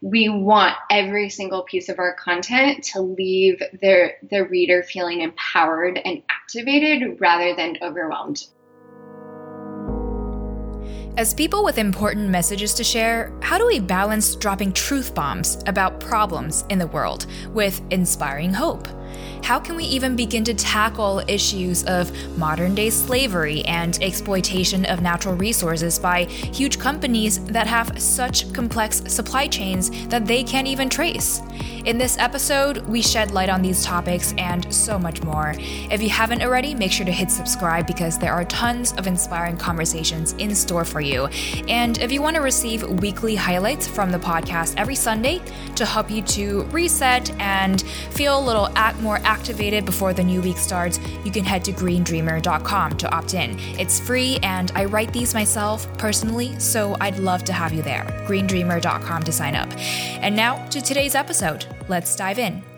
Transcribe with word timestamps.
we 0.00 0.28
want 0.28 0.76
every 0.90 1.28
single 1.28 1.62
piece 1.64 1.88
of 1.88 1.98
our 1.98 2.14
content 2.14 2.84
to 2.84 3.00
leave 3.00 3.58
the, 3.58 4.12
the 4.30 4.46
reader 4.46 4.82
feeling 4.82 5.22
empowered 5.22 6.00
and 6.04 6.22
activated 6.30 7.20
rather 7.20 7.54
than 7.56 7.76
overwhelmed. 7.82 8.46
As 11.16 11.34
people 11.34 11.64
with 11.64 11.78
important 11.78 12.28
messages 12.28 12.72
to 12.74 12.84
share, 12.84 13.36
how 13.42 13.58
do 13.58 13.66
we 13.66 13.80
balance 13.80 14.36
dropping 14.36 14.72
truth 14.72 15.16
bombs 15.16 15.60
about 15.66 15.98
problems 15.98 16.64
in 16.68 16.78
the 16.78 16.86
world 16.86 17.26
with 17.48 17.82
inspiring 17.90 18.54
hope? 18.54 18.86
How 19.42 19.58
can 19.58 19.76
we 19.76 19.84
even 19.84 20.16
begin 20.16 20.44
to 20.44 20.54
tackle 20.54 21.22
issues 21.28 21.84
of 21.84 22.12
modern 22.36 22.74
day 22.74 22.90
slavery 22.90 23.64
and 23.64 24.02
exploitation 24.02 24.84
of 24.86 25.00
natural 25.00 25.34
resources 25.34 25.98
by 25.98 26.24
huge 26.24 26.78
companies 26.78 27.42
that 27.44 27.66
have 27.66 28.00
such 28.00 28.52
complex 28.52 29.02
supply 29.12 29.46
chains 29.46 29.90
that 30.08 30.26
they 30.26 30.42
can't 30.42 30.66
even 30.66 30.88
trace? 30.88 31.40
In 31.84 31.96
this 31.96 32.18
episode, 32.18 32.78
we 32.86 33.00
shed 33.00 33.30
light 33.30 33.48
on 33.48 33.62
these 33.62 33.82
topics 33.82 34.34
and 34.36 34.72
so 34.74 34.98
much 34.98 35.22
more. 35.22 35.54
If 35.58 36.02
you 36.02 36.10
haven't 36.10 36.42
already, 36.42 36.74
make 36.74 36.92
sure 36.92 37.06
to 37.06 37.12
hit 37.12 37.30
subscribe 37.30 37.86
because 37.86 38.18
there 38.18 38.32
are 38.32 38.44
tons 38.44 38.92
of 38.92 39.06
inspiring 39.06 39.56
conversations 39.56 40.34
in 40.34 40.54
store 40.54 40.84
for 40.84 41.00
you. 41.00 41.26
And 41.66 41.96
if 41.98 42.12
you 42.12 42.20
want 42.20 42.36
to 42.36 42.42
receive 42.42 42.82
weekly 42.82 43.36
highlights 43.36 43.88
from 43.88 44.10
the 44.10 44.18
podcast 44.18 44.74
every 44.76 44.96
Sunday 44.96 45.40
to 45.76 45.86
help 45.86 46.10
you 46.10 46.20
to 46.22 46.64
reset 46.64 47.30
and 47.40 47.80
feel 48.10 48.38
a 48.38 48.44
little 48.44 48.68
more 49.00 49.18
activated 49.28 49.84
before 49.84 50.12
the 50.12 50.24
new 50.24 50.40
week 50.40 50.56
starts, 50.56 50.98
you 51.24 51.30
can 51.30 51.44
head 51.44 51.64
to 51.66 51.72
greendreamer.com 51.72 52.96
to 52.96 53.14
opt 53.14 53.34
in. 53.34 53.56
It's 53.78 54.00
free 54.00 54.38
and 54.42 54.72
I 54.74 54.86
write 54.86 55.12
these 55.12 55.34
myself 55.34 55.86
personally, 55.98 56.58
so 56.58 56.96
I'd 57.00 57.18
love 57.18 57.44
to 57.44 57.52
have 57.52 57.72
you 57.72 57.82
there. 57.82 58.04
greendreamer.com 58.26 59.22
to 59.22 59.32
sign 59.32 59.54
up. 59.54 59.68
And 60.22 60.34
now 60.34 60.66
to 60.68 60.80
today's 60.80 61.14
episode. 61.14 61.66
Let's 61.88 62.16
dive 62.16 62.38
in. 62.38 62.77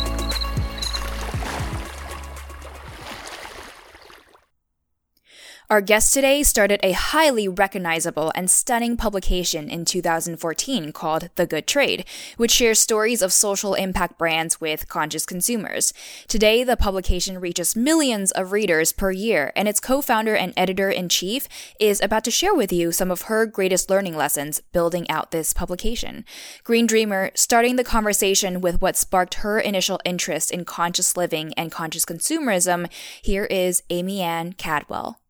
Our 5.71 5.79
guest 5.79 6.13
today 6.13 6.43
started 6.43 6.81
a 6.83 6.91
highly 6.91 7.47
recognizable 7.47 8.33
and 8.35 8.51
stunning 8.51 8.97
publication 8.97 9.69
in 9.69 9.85
2014 9.85 10.91
called 10.91 11.29
The 11.35 11.45
Good 11.45 11.65
Trade, 11.65 12.03
which 12.35 12.51
shares 12.51 12.77
stories 12.77 13.21
of 13.21 13.31
social 13.31 13.73
impact 13.75 14.17
brands 14.17 14.59
with 14.59 14.89
conscious 14.89 15.25
consumers. 15.25 15.93
Today, 16.27 16.65
the 16.65 16.75
publication 16.75 17.39
reaches 17.39 17.73
millions 17.73 18.31
of 18.31 18.51
readers 18.51 18.91
per 18.91 19.11
year, 19.11 19.53
and 19.55 19.69
its 19.69 19.79
co 19.79 20.01
founder 20.01 20.35
and 20.35 20.51
editor 20.57 20.89
in 20.89 21.07
chief 21.07 21.47
is 21.79 22.01
about 22.01 22.25
to 22.25 22.31
share 22.31 22.53
with 22.53 22.73
you 22.73 22.91
some 22.91 23.09
of 23.09 23.21
her 23.23 23.45
greatest 23.45 23.89
learning 23.89 24.17
lessons 24.17 24.59
building 24.73 25.09
out 25.09 25.31
this 25.31 25.53
publication. 25.53 26.25
Green 26.65 26.85
Dreamer, 26.85 27.31
starting 27.33 27.77
the 27.77 27.85
conversation 27.85 28.59
with 28.59 28.81
what 28.81 28.97
sparked 28.97 29.35
her 29.35 29.57
initial 29.57 30.01
interest 30.03 30.51
in 30.51 30.65
conscious 30.65 31.15
living 31.15 31.53
and 31.55 31.71
conscious 31.71 32.03
consumerism, 32.03 32.91
here 33.21 33.45
is 33.45 33.83
AmyAnn 33.89 34.57
Cadwell. 34.57 35.20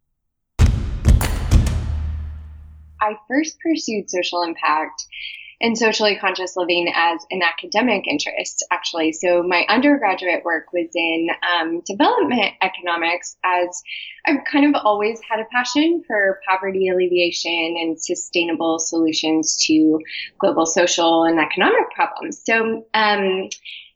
I 3.02 3.16
first 3.28 3.60
pursued 3.60 4.10
social 4.10 4.44
impact 4.44 5.06
and 5.62 5.78
socially 5.78 6.18
conscious 6.18 6.58
living 6.58 6.92
as 6.94 7.22
an 7.30 7.42
academic 7.44 8.08
interest, 8.08 8.66
actually. 8.72 9.14
So 9.14 9.44
my 9.44 9.66
undergraduate 9.70 10.44
work 10.44 10.74
was 10.74 10.90
in 10.96 11.28
um, 11.56 11.82
development 11.86 12.54
economics, 12.62 13.38
as 13.44 13.84
I've 14.26 14.44
kind 14.52 14.76
of 14.76 14.82
always 14.84 15.20
had 15.30 15.40
a 15.40 15.46
passion 15.52 16.04
for 16.08 16.40
poverty 16.48 16.90
alleviation 16.90 17.76
and 17.80 18.02
sustainable 18.02 18.80
solutions 18.80 19.56
to 19.68 20.00
global 20.40 20.66
social 20.66 21.26
and 21.26 21.40
economic 21.40 21.92
problems. 21.96 22.42
So 22.44 22.86
um, 22.94 23.50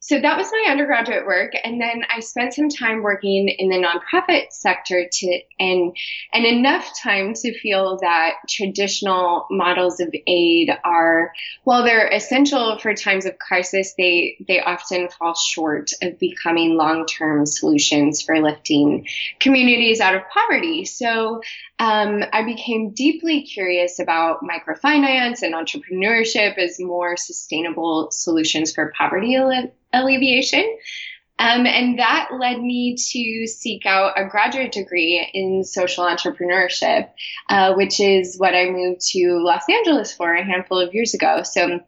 so 0.08 0.20
that 0.20 0.38
was 0.38 0.48
my 0.52 0.72
undergraduate 0.72 1.26
work 1.26 1.54
and 1.64 1.82
then 1.82 2.04
i 2.16 2.20
spent 2.20 2.54
some 2.54 2.70
time 2.70 3.02
working 3.02 3.48
in 3.50 3.70
the 3.70 3.78
nonprofit 3.78 4.52
sector 4.52 5.08
to 5.12 5.40
and 5.60 5.96
and 6.34 6.46
enough 6.46 6.92
time 7.02 7.34
to 7.34 7.58
feel 7.60 7.98
that 8.02 8.36
traditional 8.50 9.48
models 9.50 10.00
of 10.00 10.14
aid 10.28 10.70
are 10.84 11.32
while 11.64 11.84
they're 11.84 12.08
essential 12.10 12.78
for 12.80 12.94
times 12.94 13.26
of 13.26 13.38
crisis 13.40 13.94
they 13.98 14.38
they 14.48 14.60
often 14.60 15.10
fall 15.10 15.36
short 15.36 15.92
of 16.02 16.18
becoming 16.20 16.76
long-term 16.76 17.46
solutions 17.46 18.22
for 18.22 18.42
lifting 18.42 19.08
communities 19.40 20.00
out 20.00 20.16
of 20.16 20.22
poverty. 20.34 20.86
So 20.86 21.42
um, 21.80 22.24
I 22.32 22.44
became 22.44 22.92
deeply 22.92 23.44
curious 23.44 24.00
about 24.00 24.40
microfinance 24.42 25.42
and 25.42 25.54
entrepreneurship 25.54 26.58
as 26.58 26.80
more 26.80 27.18
sustainable 27.18 28.10
solutions 28.12 28.74
for 28.74 28.94
poverty 28.98 29.36
alleviation. 29.96 30.78
Um, 31.38 31.66
and 31.66 32.00
that 32.00 32.30
led 32.40 32.62
me 32.62 32.96
to 32.96 33.48
seek 33.48 33.86
out 33.86 34.14
a 34.18 34.26
graduate 34.26 34.72
degree 34.72 35.30
in 35.34 35.66
social 35.66 36.06
entrepreneurship, 36.06 37.10
uh, 37.50 37.74
which 37.74 38.00
is 38.00 38.38
what 38.38 38.56
I 38.56 38.70
moved 38.70 39.02
to 39.12 39.40
Los 39.44 39.64
Angeles 39.70 40.14
for 40.14 40.34
a 40.34 40.46
handful 40.46 40.80
of 40.80 40.94
years 40.94 41.14
ago. 41.14 41.44
So 41.44 41.82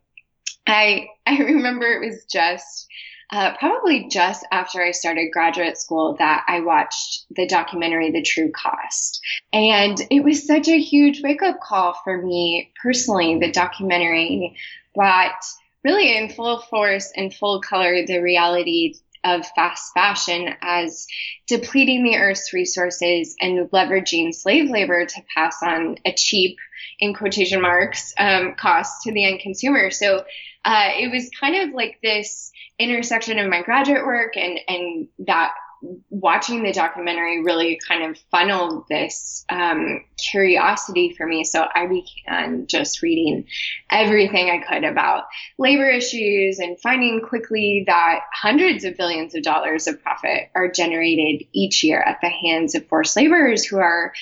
I 0.67 1.07
I 1.25 1.37
remember 1.37 1.85
it 1.85 2.05
was 2.05 2.25
just 2.25 2.87
uh, 3.31 3.55
probably 3.57 4.07
just 4.09 4.45
after 4.51 4.81
I 4.81 4.91
started 4.91 5.31
graduate 5.33 5.77
school 5.77 6.15
that 6.19 6.45
I 6.47 6.61
watched 6.61 7.25
the 7.29 7.45
documentary 7.45 8.11
The 8.11 8.21
True 8.21 8.51
Cost. 8.51 9.21
And 9.51 9.97
it 10.09 10.23
was 10.23 10.47
such 10.47 10.69
a 10.69 10.79
huge 10.79 11.21
wake 11.21 11.41
up 11.41 11.59
call 11.61 11.99
for 12.03 12.21
me 12.21 12.71
personally. 12.81 13.37
The 13.39 13.51
documentary 13.51 14.55
brought 14.95 15.43
really 15.87 16.17
in 16.17 16.29
full 16.29 16.59
force 16.59 17.13
and 17.15 17.33
full 17.33 17.61
color 17.61 18.05
the 18.05 18.19
reality 18.19 18.95
of 19.23 19.45
fast 19.55 19.93
fashion 19.93 20.53
as 20.61 21.07
depleting 21.47 22.03
the 22.03 22.17
earth's 22.17 22.51
resources 22.53 23.35
and 23.39 23.69
leveraging 23.71 24.35
slave 24.35 24.69
labor 24.69 25.05
to 25.05 25.21
pass 25.33 25.57
on 25.63 25.95
a 26.05 26.13
cheap, 26.13 26.57
in 26.99 27.13
quotation 27.13 27.61
marks, 27.61 28.13
um, 28.17 28.53
cost 28.55 29.03
to 29.03 29.13
the 29.13 29.25
end 29.25 29.39
consumer. 29.39 29.89
So 29.91 30.25
uh, 30.65 30.89
it 30.99 31.09
was 31.09 31.29
kind 31.39 31.55
of 31.55 31.73
like 31.73 31.99
this 32.03 32.51
intersection 32.77 33.39
of 33.39 33.49
my 33.49 33.61
graduate 33.61 34.05
work 34.05 34.35
and 34.35 34.59
and 34.67 35.07
that 35.19 35.53
watching 36.09 36.63
the 36.63 36.71
documentary 36.71 37.43
really 37.43 37.79
kind 37.87 38.03
of 38.03 38.17
funneled 38.31 38.85
this 38.89 39.45
um, 39.49 40.03
curiosity 40.31 41.13
for 41.15 41.25
me. 41.25 41.43
So 41.43 41.65
I 41.73 41.87
began 41.87 42.67
just 42.67 43.01
reading 43.01 43.45
everything 43.91 44.49
I 44.49 44.65
could 44.65 44.83
about 44.83 45.25
labor 45.57 45.89
issues 45.89 46.59
and 46.59 46.79
finding 46.79 47.21
quickly 47.21 47.83
that 47.87 48.21
hundreds 48.33 48.83
of 48.83 48.97
billions 48.97 49.35
of 49.35 49.43
dollars 49.43 49.87
of 49.87 50.01
profit 50.01 50.49
are 50.55 50.71
generated 50.71 51.47
each 51.53 51.83
year 51.83 52.01
at 52.01 52.19
the 52.21 52.29
hands 52.29 52.75
of 52.75 52.87
forced 52.87 53.15
laborers 53.15 53.65
who 53.65 53.77
are 53.77 54.13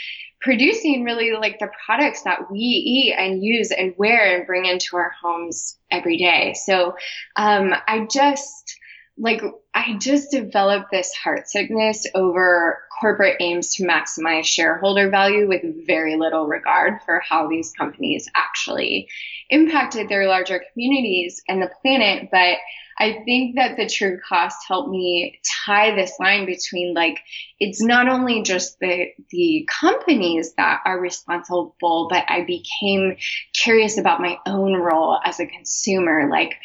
producing 0.41 1.03
really 1.03 1.31
like 1.31 1.57
the 1.59 1.69
products 1.85 2.21
that 2.21 2.51
we 2.51 2.59
eat 2.59 3.15
and 3.17 3.43
use 3.43 3.71
and 3.71 3.95
wear 3.97 4.37
and 4.37 4.45
bring 4.45 4.65
into 4.65 4.95
our 4.95 5.11
homes 5.21 5.77
every 5.89 6.17
day. 6.17 6.53
So 6.53 6.95
um, 7.35 7.73
I 7.87 8.07
just 8.11 8.77
like 9.17 9.41
I 9.73 9.97
just 9.97 10.31
developed 10.31 10.91
this 10.91 11.13
heart 11.13 11.47
sickness 11.47 12.05
over 12.13 12.81
corporate 12.99 13.37
aims 13.39 13.75
to 13.75 13.83
maximize 13.83 14.45
shareholder 14.45 15.09
value 15.09 15.47
with 15.47 15.85
very 15.85 16.15
little 16.15 16.47
regard 16.47 17.01
for 17.03 17.19
how 17.19 17.47
these 17.47 17.71
companies 17.73 18.29
actually 18.35 19.07
impacted 19.49 20.09
their 20.09 20.27
larger 20.27 20.61
communities 20.73 21.41
and 21.47 21.61
the 21.61 21.71
planet. 21.81 22.29
But 22.31 22.57
I 22.97 23.23
think 23.25 23.55
that 23.55 23.75
the 23.75 23.87
true 23.87 24.19
cost 24.27 24.57
helped 24.67 24.89
me 24.89 25.39
tie 25.65 25.95
this 25.95 26.13
line 26.19 26.45
between 26.45 26.93
like 26.93 27.19
it's 27.59 27.81
not 27.81 28.07
only 28.07 28.41
just 28.43 28.79
the 28.79 29.07
the 29.31 29.67
companies 29.69 30.53
that 30.55 30.81
are 30.85 30.99
responsible, 30.99 32.07
but 32.09 32.23
I 32.29 32.45
became 32.45 33.17
curious 33.53 33.97
about 33.97 34.21
my 34.21 34.37
own 34.45 34.75
role 34.75 35.19
as 35.23 35.39
a 35.39 35.45
consumer. 35.45 36.29
Like 36.29 36.55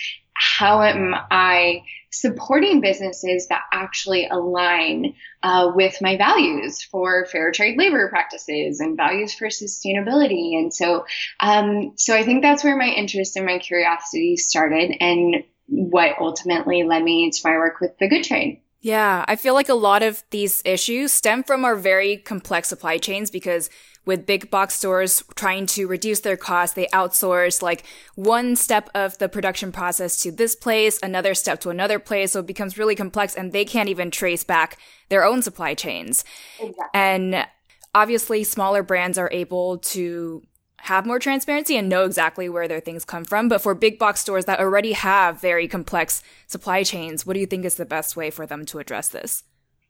how 0.40 0.82
am 0.82 1.14
I 1.30 1.82
supporting 2.10 2.80
businesses 2.80 3.48
that 3.48 3.62
actually 3.72 4.26
align 4.26 5.14
uh, 5.42 5.70
with 5.74 6.00
my 6.00 6.16
values 6.16 6.82
for 6.82 7.26
fair 7.26 7.52
trade 7.52 7.78
labor 7.78 8.08
practices 8.08 8.80
and 8.80 8.96
values 8.96 9.34
for 9.34 9.48
sustainability. 9.48 10.58
And 10.58 10.72
so, 10.72 11.04
um, 11.40 11.92
so 11.96 12.14
I 12.14 12.24
think 12.24 12.42
that's 12.42 12.64
where 12.64 12.76
my 12.76 12.88
interest 12.88 13.36
and 13.36 13.46
my 13.46 13.58
curiosity 13.58 14.36
started, 14.36 14.96
and 15.00 15.44
what 15.66 16.16
ultimately 16.18 16.82
led 16.84 17.02
me 17.02 17.30
to 17.30 17.40
my 17.44 17.56
work 17.56 17.80
with 17.80 17.96
the 17.98 18.08
Good 18.08 18.24
Trade. 18.24 18.60
Yeah, 18.80 19.24
I 19.28 19.36
feel 19.36 19.52
like 19.52 19.68
a 19.68 19.74
lot 19.74 20.02
of 20.02 20.22
these 20.30 20.62
issues 20.64 21.12
stem 21.12 21.42
from 21.42 21.64
our 21.64 21.76
very 21.76 22.16
complex 22.16 22.68
supply 22.68 22.96
chains 22.96 23.30
because 23.30 23.68
with 24.06 24.24
big 24.24 24.50
box 24.50 24.74
stores 24.74 25.22
trying 25.34 25.66
to 25.66 25.86
reduce 25.86 26.20
their 26.20 26.38
costs, 26.38 26.74
they 26.74 26.86
outsource 26.86 27.60
like 27.60 27.84
one 28.14 28.56
step 28.56 28.88
of 28.94 29.18
the 29.18 29.28
production 29.28 29.70
process 29.70 30.18
to 30.22 30.32
this 30.32 30.56
place, 30.56 30.98
another 31.02 31.34
step 31.34 31.60
to 31.60 31.68
another 31.70 31.98
place. 31.98 32.32
So 32.32 32.40
it 32.40 32.46
becomes 32.46 32.78
really 32.78 32.94
complex 32.94 33.34
and 33.34 33.52
they 33.52 33.66
can't 33.66 33.90
even 33.90 34.10
trace 34.10 34.44
back 34.44 34.78
their 35.10 35.24
own 35.24 35.42
supply 35.42 35.74
chains. 35.74 36.24
Exactly. 36.58 36.84
And 36.94 37.46
obviously 37.94 38.44
smaller 38.44 38.82
brands 38.82 39.18
are 39.18 39.28
able 39.30 39.78
to 39.78 40.42
have 40.82 41.06
more 41.06 41.18
transparency 41.18 41.76
and 41.76 41.88
know 41.88 42.04
exactly 42.04 42.48
where 42.48 42.68
their 42.68 42.80
things 42.80 43.04
come 43.04 43.24
from. 43.24 43.48
But 43.48 43.60
for 43.60 43.74
big 43.74 43.98
box 43.98 44.20
stores 44.20 44.46
that 44.46 44.60
already 44.60 44.92
have 44.92 45.40
very 45.40 45.68
complex 45.68 46.22
supply 46.46 46.82
chains, 46.82 47.26
what 47.26 47.34
do 47.34 47.40
you 47.40 47.46
think 47.46 47.64
is 47.64 47.76
the 47.76 47.84
best 47.84 48.16
way 48.16 48.30
for 48.30 48.46
them 48.46 48.64
to 48.66 48.78
address 48.78 49.08
this? 49.08 49.44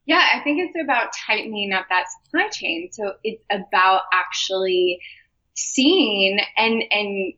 Yeah, 0.06 0.26
I 0.34 0.40
think 0.40 0.58
it's 0.60 0.82
about 0.82 1.12
tightening 1.26 1.72
up 1.72 1.86
that 1.88 2.06
supply 2.24 2.48
chain. 2.48 2.88
So 2.92 3.14
it's 3.22 3.44
about 3.50 4.02
actually 4.12 5.00
seeing 5.54 6.40
and 6.56 6.82
and 6.90 7.34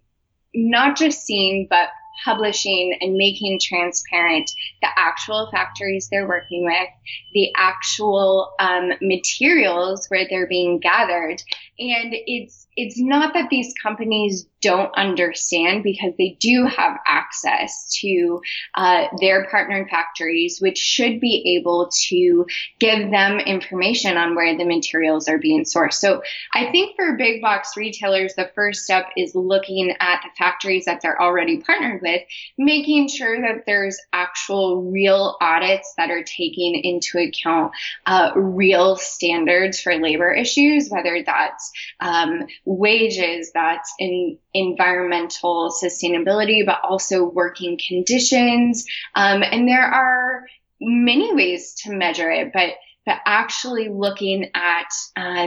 not 0.55 0.97
just 0.97 1.25
seeing, 1.25 1.67
but 1.69 1.89
publishing 2.25 2.97
and 3.01 3.15
making 3.15 3.59
transparent 3.61 4.51
the 4.81 4.89
actual 4.97 5.49
factories 5.51 6.09
they're 6.09 6.29
working 6.29 6.65
with, 6.65 6.89
the 7.33 7.51
actual 7.57 8.53
um, 8.59 8.93
materials 9.01 10.07
where 10.09 10.27
they're 10.29 10.47
being 10.47 10.79
gathered. 10.79 11.43
And 11.79 12.15
it's 12.27 12.67
it's 12.77 12.99
not 12.99 13.35
that 13.35 13.51
these 13.51 13.75
companies 13.83 14.47
don't 14.63 14.95
understand 14.97 15.83
because 15.83 16.15
they 16.17 16.37
do 16.41 16.65
have 16.67 16.99
access 17.07 17.99
to 18.01 18.41
uh, 18.77 19.07
their 19.21 19.47
partnered 19.51 19.91
factories, 19.91 20.61
which 20.61 20.79
should 20.79 21.21
be 21.21 21.59
able 21.59 21.91
to 21.93 22.47
give 22.79 23.11
them 23.11 23.41
information 23.41 24.17
on 24.17 24.35
where 24.35 24.57
the 24.57 24.65
materials 24.65 25.29
are 25.29 25.39
being 25.39 25.65
sourced. 25.65 25.95
So 25.95 26.23
I 26.55 26.71
think 26.71 26.97
for 26.97 27.17
big 27.17 27.43
box 27.43 27.77
retailers, 27.77 28.35
the 28.35 28.51
first 28.55 28.85
step 28.85 29.07
is 29.17 29.35
looking 29.35 29.95
at 30.01 30.23
the 30.23 30.31
factories 30.39 30.85
that 30.85 31.01
they're 31.03 31.21
already 31.21 31.59
partnered 31.59 32.01
with, 32.01 32.23
making 32.57 33.09
sure 33.09 33.41
that 33.41 33.65
there's 33.67 33.99
actual 34.13 34.91
real 34.91 35.37
audits 35.41 35.93
that 35.97 36.11
are 36.11 36.23
taking 36.23 36.77
into 36.77 37.19
account 37.19 37.73
uh, 38.07 38.31
real 38.37 38.97
standards 38.97 39.81
for 39.81 39.97
labor 39.97 40.33
issues, 40.33 40.89
whether 40.89 41.23
that's 41.27 41.73
um, 42.01 42.47
wages, 42.65 43.51
that's 43.53 43.93
in 43.99 44.39
environmental 44.55 45.73
sustainability, 45.83 46.65
but 46.65 46.81
also 46.83 47.25
working 47.25 47.79
conditions. 47.89 48.87
Um, 49.15 49.43
and 49.43 49.69
there 49.69 49.85
are 49.85 50.47
many 50.81 51.35
ways 51.35 51.75
to 51.85 51.93
measure 51.93 52.31
it, 52.31 52.53
but 52.53 52.75
but 53.05 53.19
actually 53.27 53.89
looking 53.89 54.49
at 54.55 54.87
uh, 55.17 55.47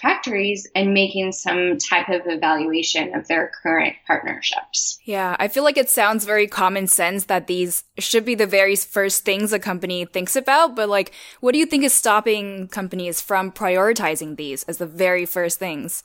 factories 0.00 0.66
and 0.74 0.94
making 0.94 1.32
some 1.32 1.76
type 1.76 2.08
of 2.08 2.22
evaluation 2.24 3.14
of 3.14 3.28
their 3.28 3.50
current 3.62 3.94
partnerships. 4.06 4.98
Yeah, 5.04 5.36
I 5.38 5.48
feel 5.48 5.64
like 5.64 5.76
it 5.76 5.90
sounds 5.90 6.24
very 6.24 6.46
common 6.46 6.86
sense 6.86 7.24
that 7.26 7.46
these 7.46 7.84
should 7.98 8.24
be 8.24 8.34
the 8.34 8.46
very 8.46 8.76
first 8.76 9.24
things 9.24 9.52
a 9.52 9.58
company 9.58 10.06
thinks 10.06 10.34
about, 10.34 10.74
but 10.74 10.88
like, 10.88 11.12
what 11.40 11.52
do 11.52 11.58
you 11.58 11.66
think 11.66 11.84
is 11.84 11.92
stopping 11.92 12.68
companies 12.68 13.20
from 13.20 13.52
prioritizing 13.52 14.36
these 14.36 14.62
as 14.64 14.78
the 14.78 14.86
very 14.86 15.26
first 15.26 15.58
things? 15.58 16.02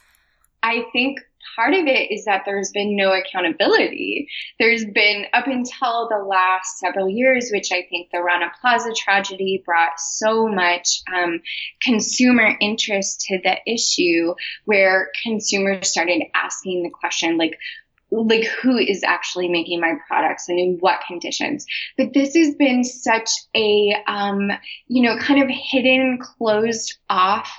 I 0.64 0.86
think 0.92 1.20
part 1.56 1.74
of 1.74 1.86
it 1.86 2.12
is 2.12 2.26
that 2.26 2.44
there's 2.46 2.72
been 2.72 2.96
no 2.96 3.14
accountability. 3.14 4.28
There's 4.60 4.86
been, 4.86 5.26
up 5.34 5.48
until 5.48 6.08
the 6.10 6.24
last 6.24 6.80
several 6.80 7.10
years, 7.10 7.50
which 7.52 7.72
I 7.72 7.86
think 7.90 8.10
the 8.12 8.22
Rana 8.22 8.52
Plaza 8.62 8.92
tragedy 8.96 9.64
brought 9.66 10.00
so 10.00 10.48
much 10.48 11.02
um, 11.14 11.42
consumer 11.82 12.56
interest 12.60 13.22
to 13.30 13.40
the 13.44 13.58
issue, 13.66 14.34
where 14.66 15.10
consumers 15.24 15.90
started 15.90 16.24
asking 16.36 16.84
the 16.84 16.90
question, 16.90 17.38
like, 17.38 17.58
like 18.10 18.46
who 18.46 18.78
is 18.78 19.04
actually 19.04 19.50
making 19.50 19.82
my 19.82 19.94
products 20.08 20.48
and 20.48 20.58
in 20.58 20.78
what 20.80 21.02
conditions 21.06 21.66
but 21.98 22.14
this 22.14 22.36
has 22.36 22.56
been 22.56 22.86
such 22.86 23.30
a 23.54 23.94
um, 24.08 24.50
you 24.88 25.04
know 25.04 25.18
kind 25.18 25.44
of 25.44 25.50
hidden 25.50 26.18
closed 26.18 26.98
off 27.10 27.54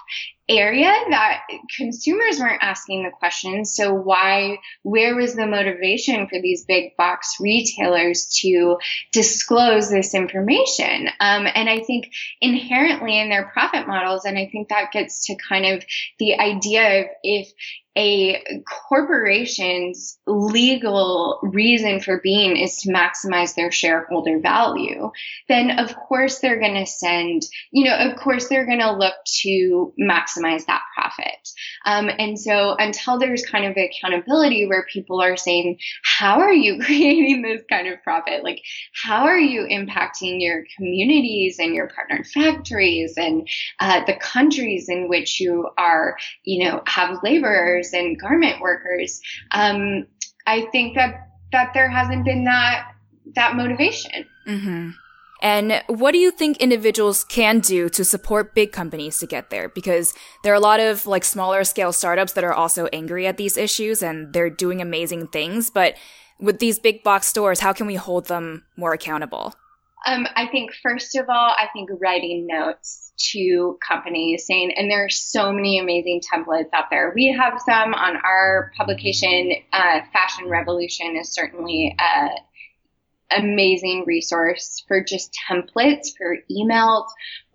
area 0.49 0.93
that 1.11 1.43
consumers 1.77 2.39
weren't 2.39 2.63
asking 2.63 3.05
the 3.05 3.11
questions. 3.11 3.75
So 3.75 3.93
why, 3.93 4.59
where 4.83 5.15
was 5.15 5.35
the 5.35 5.47
motivation 5.47 6.27
for 6.29 6.41
these 6.41 6.65
big 6.65 6.97
box 6.97 7.37
retailers 7.41 8.27
to 8.41 8.79
disclose 9.13 9.91
this 9.91 10.15
information? 10.15 11.09
Um, 11.21 11.47
and 11.55 11.69
I 11.69 11.81
think 11.81 12.11
inherently 12.41 13.19
in 13.19 13.29
their 13.29 13.51
profit 13.53 13.87
models, 13.87 14.25
and 14.25 14.39
I 14.39 14.49
think 14.51 14.69
that 14.69 14.93
gets 14.93 15.27
to 15.27 15.37
kind 15.49 15.67
of 15.67 15.85
the 16.19 16.39
idea 16.39 17.01
of 17.01 17.07
if 17.23 17.53
a 17.99 18.63
corporation's 18.89 20.19
legal 20.27 21.41
reason 21.43 21.99
for 21.99 22.21
being 22.23 22.57
is 22.57 22.77
to 22.77 22.93
maximize 22.93 23.57
their 23.57 23.73
shareholder 23.73 24.39
value, 24.39 25.11
then 25.49 25.81
of 25.81 25.97
course 25.97 26.39
they're 26.39 26.61
going 26.61 26.77
to 26.77 26.87
send, 26.87 27.43
you 27.73 27.85
know, 27.85 27.97
of 27.97 28.17
course 28.17 28.49
they're 28.49 28.67
going 28.67 28.79
to 28.79 28.93
look 28.93 29.15
to 29.43 29.93
maximize 30.01 30.38
that 30.43 30.83
profit. 30.95 31.49
Um, 31.85 32.11
and 32.19 32.39
so 32.39 32.77
until 32.79 33.19
there's 33.19 33.45
kind 33.45 33.65
of 33.65 33.77
accountability 33.77 34.67
where 34.67 34.87
people 34.93 35.21
are 35.21 35.37
saying, 35.37 35.79
how 36.05 36.41
are 36.41 36.53
you 36.53 36.81
creating 36.85 37.43
this 37.43 37.63
kind 37.71 37.89
of 37.89 38.03
profit? 38.03 38.45
Like, 38.45 38.63
how 39.05 39.25
are 39.25 39.39
you 39.39 39.63
impacting 39.63 40.41
your 40.41 40.65
communities 40.77 41.59
and 41.59 41.75
your 41.75 41.89
partner 41.89 42.25
factories 42.25 43.15
and 43.17 43.49
uh, 43.81 44.05
the 44.05 44.15
countries 44.15 44.89
in 44.89 45.09
which 45.09 45.41
you 45.41 45.69
are, 45.79 46.17
you 46.45 46.65
know, 46.65 46.83
have 46.87 47.23
laborers 47.23 47.93
and 47.93 48.19
garment 48.21 48.61
workers? 48.61 49.21
Um, 49.53 50.07
I 50.47 50.67
think 50.73 50.95
that 50.95 51.29
that 51.53 51.73
there 51.75 51.89
hasn't 51.89 52.25
been 52.25 52.45
that 52.45 52.93
that 53.35 53.57
motivation. 53.57 54.27
Mm-hmm. 54.47 54.91
And 55.41 55.83
what 55.87 56.13
do 56.13 56.19
you 56.19 56.31
think 56.31 56.57
individuals 56.57 57.25
can 57.25 57.61
do 57.61 57.89
to 57.91 58.05
support 58.05 58.55
big 58.55 58.73
companies 58.73 59.19
to 59.19 59.27
get 59.27 59.51
there? 59.51 59.69
Because 59.69 60.15
there 60.43 60.53
are 60.53 60.57
a 60.57 60.61
lot 60.61 60.81
of 60.81 61.07
like 61.07 61.25
smaller 61.25 61.65
scale 61.65 61.93
startups 61.93 62.33
that 62.33 62.45
are 62.45 62.53
also 62.53 62.87
angry 62.87 63.27
at 63.27 63.37
these 63.37 63.57
issues 63.57 64.03
and 64.03 64.33
they're 64.33 64.51
doing 64.51 64.81
amazing 64.81 65.29
things. 65.29 65.71
But 65.71 65.95
with 66.41 66.59
these 66.59 66.79
big 66.79 67.03
box 67.03 67.27
stores, 67.27 67.61
how 67.61 67.73
can 67.73 67.87
we 67.87 67.95
hold 67.95 68.27
them 68.27 68.65
more 68.77 68.93
accountable? 68.93 69.55
Um, 70.07 70.27
I 70.37 70.47
think 70.47 70.73
first 70.83 71.17
of 71.17 71.29
all, 71.29 71.55
I 71.59 71.69
think 71.73 71.91
writing 72.01 72.47
notes 72.47 73.13
to 73.33 73.77
companies 73.87 74.47
saying, 74.47 74.73
and 74.77 74.89
there 74.89 75.05
are 75.05 75.11
so 75.11 75.53
many 75.53 75.79
amazing 75.79 76.21
templates 76.33 76.69
out 76.73 76.85
there. 76.91 77.13
We 77.15 77.37
have 77.37 77.61
some 77.67 77.95
on 77.95 78.17
our 78.17 78.73
publication. 78.77 79.53
Uh, 79.73 80.01
Fashion 80.13 80.49
Revolution 80.49 81.17
is 81.17 81.33
certainly 81.33 81.97
a 81.99 82.29
amazing 83.37 84.05
resource 84.07 84.83
for 84.89 85.03
just 85.03 85.37
templates 85.49 86.09
for 86.17 86.37
emails 86.51 87.07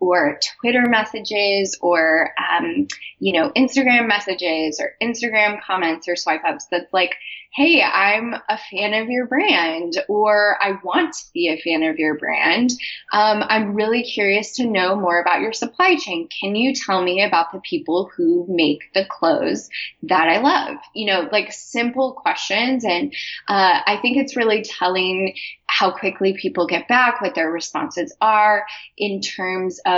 or 0.10 0.40
Twitter 0.60 0.88
messages 0.88 1.78
or, 1.82 2.32
um, 2.38 2.88
you 3.20 3.34
know, 3.34 3.52
Instagram 3.52 4.08
messages 4.08 4.80
or 4.80 4.94
Instagram 5.02 5.62
comments 5.62 6.08
or 6.08 6.16
swipe 6.16 6.44
ups 6.44 6.68
that's 6.72 6.92
like, 6.94 7.16
Hey, 7.56 7.84
I'm 7.84 8.34
a 8.34 8.58
fan 8.72 8.96
of 8.96 9.10
your 9.10 9.28
brand 9.28 9.94
or 10.08 10.58
I 10.60 10.80
want 10.84 11.14
to 11.14 11.24
be 11.36 11.50
a 11.50 11.62
fan 11.62 11.84
of 11.84 12.00
your 12.00 12.18
brand. 12.18 12.72
Um, 13.12 13.44
I'm 13.48 13.76
really 13.76 14.02
curious 14.02 14.56
to 14.56 14.66
know 14.66 14.96
more 14.96 15.22
about 15.22 15.42
your 15.42 15.54
supply 15.54 15.96
chain. 15.96 16.28
Can 16.42 16.56
you 16.56 16.74
tell 16.74 17.04
me 17.04 17.24
about 17.24 17.52
the 17.52 17.60
people 17.60 18.10
who 18.18 18.48
make 18.50 18.92
the 18.96 19.06
clothes 19.06 19.70
that 20.02 20.28
I 20.30 20.40
love? 20.40 20.78
You 20.96 21.06
know, 21.06 21.30
like 21.32 21.54
simple 21.54 22.14
questions. 22.14 22.84
And, 22.86 23.14
uh, 23.48 23.82
I 23.86 24.00
think 24.02 24.18
it's 24.18 24.36
really 24.36 24.64
telling 24.64 25.36
how 25.68 25.92
quickly 25.92 26.36
people 26.40 26.68
get 26.68 26.88
back, 26.88 27.22
what 27.22 27.36
their 27.36 27.52
responses 27.52 28.16
are 28.22 28.66
in 28.98 29.22
terms 29.22 29.80
of 29.86 29.93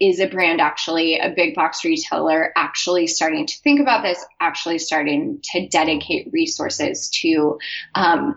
is 0.00 0.20
a 0.20 0.26
brand 0.26 0.60
actually 0.60 1.18
a 1.18 1.30
big 1.30 1.54
box 1.54 1.84
retailer 1.84 2.52
actually 2.56 3.06
starting 3.06 3.46
to 3.46 3.54
think 3.62 3.80
about 3.80 4.02
this, 4.02 4.24
actually 4.40 4.78
starting 4.78 5.40
to 5.42 5.68
dedicate 5.68 6.28
resources 6.32 7.10
to 7.10 7.58
um, 7.94 8.36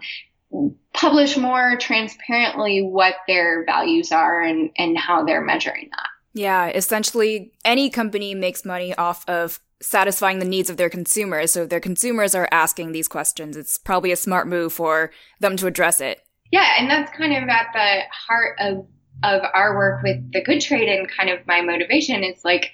publish 0.94 1.38
more 1.38 1.78
transparently 1.80 2.82
what 2.82 3.16
their 3.28 3.64
values 3.66 4.12
are 4.12 4.42
and, 4.42 4.72
and 4.78 4.98
how 4.98 5.24
they're 5.24 5.42
measuring 5.42 5.90
that. 5.92 6.08
Yeah, 6.34 6.68
essentially, 6.68 7.52
any 7.66 7.90
company 7.90 8.34
makes 8.34 8.66
money 8.66 8.96
off 8.96 9.28
of 9.28 9.60
satisfying 9.82 10.40
the 10.40 10.46
needs 10.46 10.70
of 10.70 10.78
their 10.78 10.90
consumers. 10.90 11.52
So 11.52 11.64
if 11.64 11.70
their 11.70 11.80
consumers 11.80 12.36
are 12.36 12.48
asking 12.52 12.92
these 12.92 13.08
questions, 13.08 13.58
it's 13.58 13.78
probably 13.78 14.12
a 14.12 14.16
smart 14.16 14.48
move 14.48 14.74
for 14.74 15.12
them 15.40 15.58
to 15.58 15.68
address 15.68 16.00
it. 16.00 16.22
Yeah, 16.52 16.70
and 16.78 16.90
that's 16.90 17.16
kind 17.16 17.34
of 17.34 17.50
at 17.50 17.68
the 17.74 18.02
heart 18.12 18.58
of 18.60 18.86
of 19.24 19.42
our 19.54 19.76
work 19.76 20.04
with 20.04 20.32
the 20.32 20.42
good 20.42 20.62
trade 20.62 20.88
and 20.88 21.10
kind 21.10 21.30
of 21.30 21.46
my 21.48 21.62
motivation 21.62 22.24
is 22.24 22.44
like 22.44 22.72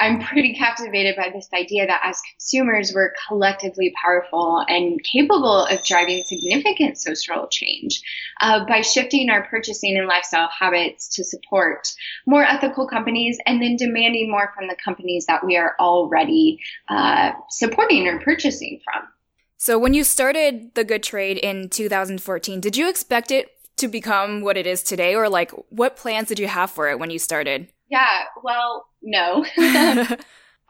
I'm 0.00 0.20
pretty 0.20 0.54
captivated 0.54 1.14
by 1.14 1.30
this 1.32 1.48
idea 1.54 1.86
that 1.86 2.00
as 2.04 2.20
consumers, 2.32 2.92
we're 2.92 3.12
collectively 3.28 3.94
powerful 4.02 4.64
and 4.68 5.00
capable 5.04 5.66
of 5.66 5.84
driving 5.84 6.22
significant 6.24 6.98
social 6.98 7.46
change 7.46 8.02
uh, 8.40 8.64
by 8.66 8.80
shifting 8.80 9.30
our 9.30 9.44
purchasing 9.46 9.96
and 9.96 10.08
lifestyle 10.08 10.48
habits 10.48 11.08
to 11.14 11.24
support 11.24 11.88
more 12.26 12.42
ethical 12.42 12.88
companies 12.88 13.38
and 13.46 13.62
then 13.62 13.76
demanding 13.76 14.30
more 14.30 14.52
from 14.56 14.66
the 14.66 14.76
companies 14.84 15.26
that 15.26 15.46
we 15.46 15.56
are 15.56 15.76
already 15.78 16.58
uh, 16.88 17.30
supporting 17.48 18.08
or 18.08 18.18
purchasing 18.20 18.80
from. 18.84 19.08
So, 19.56 19.78
when 19.78 19.94
you 19.94 20.02
started 20.02 20.74
the 20.74 20.84
Good 20.84 21.02
Trade 21.02 21.38
in 21.38 21.68
2014, 21.68 22.60
did 22.60 22.76
you 22.76 22.88
expect 22.88 23.30
it 23.30 23.53
to 23.76 23.88
become 23.88 24.40
what 24.40 24.56
it 24.56 24.66
is 24.66 24.82
today? 24.82 25.14
Or 25.14 25.28
like, 25.28 25.50
what 25.70 25.96
plans 25.96 26.28
did 26.28 26.38
you 26.38 26.48
have 26.48 26.70
for 26.70 26.88
it 26.88 26.98
when 26.98 27.10
you 27.10 27.18
started? 27.18 27.68
Yeah, 27.90 28.22
well, 28.42 28.86
no. 29.02 29.44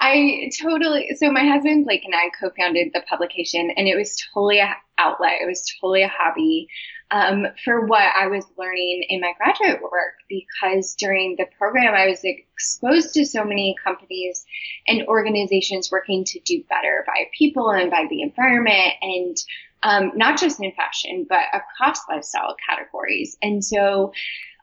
I 0.01 0.51
totally, 0.61 1.11
so 1.17 1.31
my 1.31 1.47
husband 1.47 1.85
Blake 1.85 2.05
and 2.05 2.15
I 2.15 2.31
co 2.39 2.51
founded 2.59 2.91
the 2.93 3.03
publication, 3.09 3.71
and 3.77 3.87
it 3.87 3.97
was 3.97 4.17
totally 4.33 4.61
an 4.61 4.75
outlet. 4.99 5.41
It 5.41 5.47
was 5.47 5.65
totally 5.81 6.03
a 6.03 6.13
hobby 6.13 6.69
um, 7.11 7.47
for 7.65 7.87
what 7.87 8.03
I 8.17 8.27
was 8.27 8.45
learning 8.59 9.05
in 9.09 9.21
my 9.21 9.33
graduate 9.37 9.83
work 9.83 10.15
because 10.29 10.95
during 10.97 11.37
the 11.37 11.47
program 11.59 11.95
I 11.95 12.09
was 12.09 12.21
exposed 12.25 13.15
to 13.15 13.25
so 13.25 13.45
many 13.45 13.77
companies 13.85 14.45
and 14.89 15.07
organizations 15.07 15.93
working 15.93 16.25
to 16.25 16.41
do 16.41 16.65
better 16.69 17.05
by 17.07 17.25
people 17.37 17.71
and 17.71 17.91
by 17.91 18.07
the 18.09 18.23
environment 18.23 18.95
and 19.01 19.37
um, 19.85 20.13
not 20.17 20.39
just 20.39 20.61
in 20.61 20.73
fashion, 20.73 21.27
but 21.29 21.45
across 21.53 22.01
lifestyle 22.09 22.57
categories. 22.69 23.37
And 23.43 23.65
so 23.65 24.13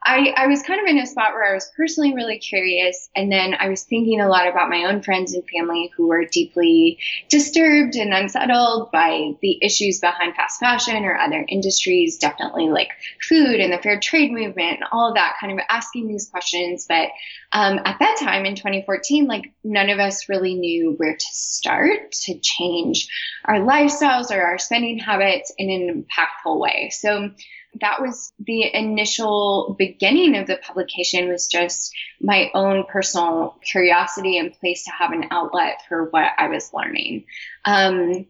I, 0.03 0.33
I 0.35 0.47
was 0.47 0.63
kind 0.63 0.81
of 0.81 0.87
in 0.87 0.97
a 0.97 1.05
spot 1.05 1.33
where 1.33 1.49
I 1.49 1.53
was 1.53 1.71
personally 1.77 2.15
really 2.15 2.39
curious. 2.39 3.09
And 3.15 3.31
then 3.31 3.53
I 3.53 3.69
was 3.69 3.83
thinking 3.83 4.19
a 4.19 4.27
lot 4.27 4.47
about 4.47 4.69
my 4.69 4.85
own 4.85 5.03
friends 5.03 5.33
and 5.33 5.43
family 5.47 5.91
who 5.95 6.07
were 6.07 6.25
deeply 6.25 6.97
disturbed 7.29 7.95
and 7.95 8.11
unsettled 8.11 8.91
by 8.91 9.33
the 9.41 9.59
issues 9.61 9.99
behind 9.99 10.35
fast 10.35 10.59
fashion 10.59 11.05
or 11.05 11.15
other 11.17 11.45
industries, 11.47 12.17
definitely 12.17 12.69
like 12.69 12.89
food 13.21 13.59
and 13.59 13.71
the 13.71 13.77
fair 13.77 13.99
trade 13.99 14.31
movement 14.31 14.79
and 14.79 14.85
all 14.91 15.09
of 15.09 15.15
that, 15.15 15.37
kind 15.39 15.53
of 15.53 15.59
asking 15.69 16.07
these 16.07 16.29
questions. 16.29 16.87
But 16.89 17.09
um, 17.51 17.79
at 17.85 17.99
that 17.99 18.17
time 18.19 18.45
in 18.45 18.55
2014, 18.55 19.27
like 19.27 19.51
none 19.63 19.89
of 19.89 19.99
us 19.99 20.29
really 20.29 20.55
knew 20.55 20.93
where 20.97 21.15
to 21.15 21.27
start 21.31 22.11
to 22.23 22.39
change 22.39 23.07
our 23.45 23.59
lifestyles 23.59 24.31
or 24.31 24.41
our 24.41 24.57
spending 24.57 24.97
habits 24.97 25.53
in 25.57 25.69
an 25.69 26.03
impactful 26.03 26.59
way. 26.59 26.89
So 26.89 27.31
that 27.79 28.01
was 28.01 28.33
the 28.39 28.75
initial 28.75 29.75
beginning 29.77 30.35
of 30.37 30.47
the 30.47 30.57
publication 30.57 31.29
was 31.29 31.47
just 31.47 31.93
my 32.19 32.51
own 32.53 32.83
personal 32.83 33.55
curiosity 33.63 34.37
and 34.37 34.53
place 34.59 34.83
to 34.85 34.91
have 34.91 35.11
an 35.11 35.25
outlet 35.31 35.81
for 35.87 36.05
what 36.05 36.31
I 36.37 36.47
was 36.49 36.73
learning. 36.73 37.25
Um, 37.63 38.25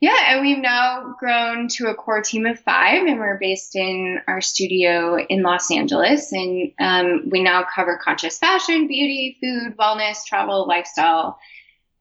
yeah, 0.00 0.16
and 0.28 0.42
we've 0.42 0.58
now 0.58 1.16
grown 1.18 1.66
to 1.70 1.88
a 1.88 1.94
core 1.94 2.22
team 2.22 2.46
of 2.46 2.60
five, 2.60 3.04
and 3.04 3.18
we're 3.18 3.38
based 3.38 3.74
in 3.74 4.20
our 4.28 4.40
studio 4.40 5.18
in 5.18 5.42
Los 5.42 5.72
Angeles. 5.72 6.32
And 6.32 6.72
um, 6.78 7.28
we 7.30 7.42
now 7.42 7.64
cover 7.74 7.98
conscious 8.02 8.38
fashion, 8.38 8.86
beauty, 8.86 9.38
food, 9.40 9.76
wellness, 9.76 10.24
travel, 10.24 10.68
lifestyle, 10.68 11.40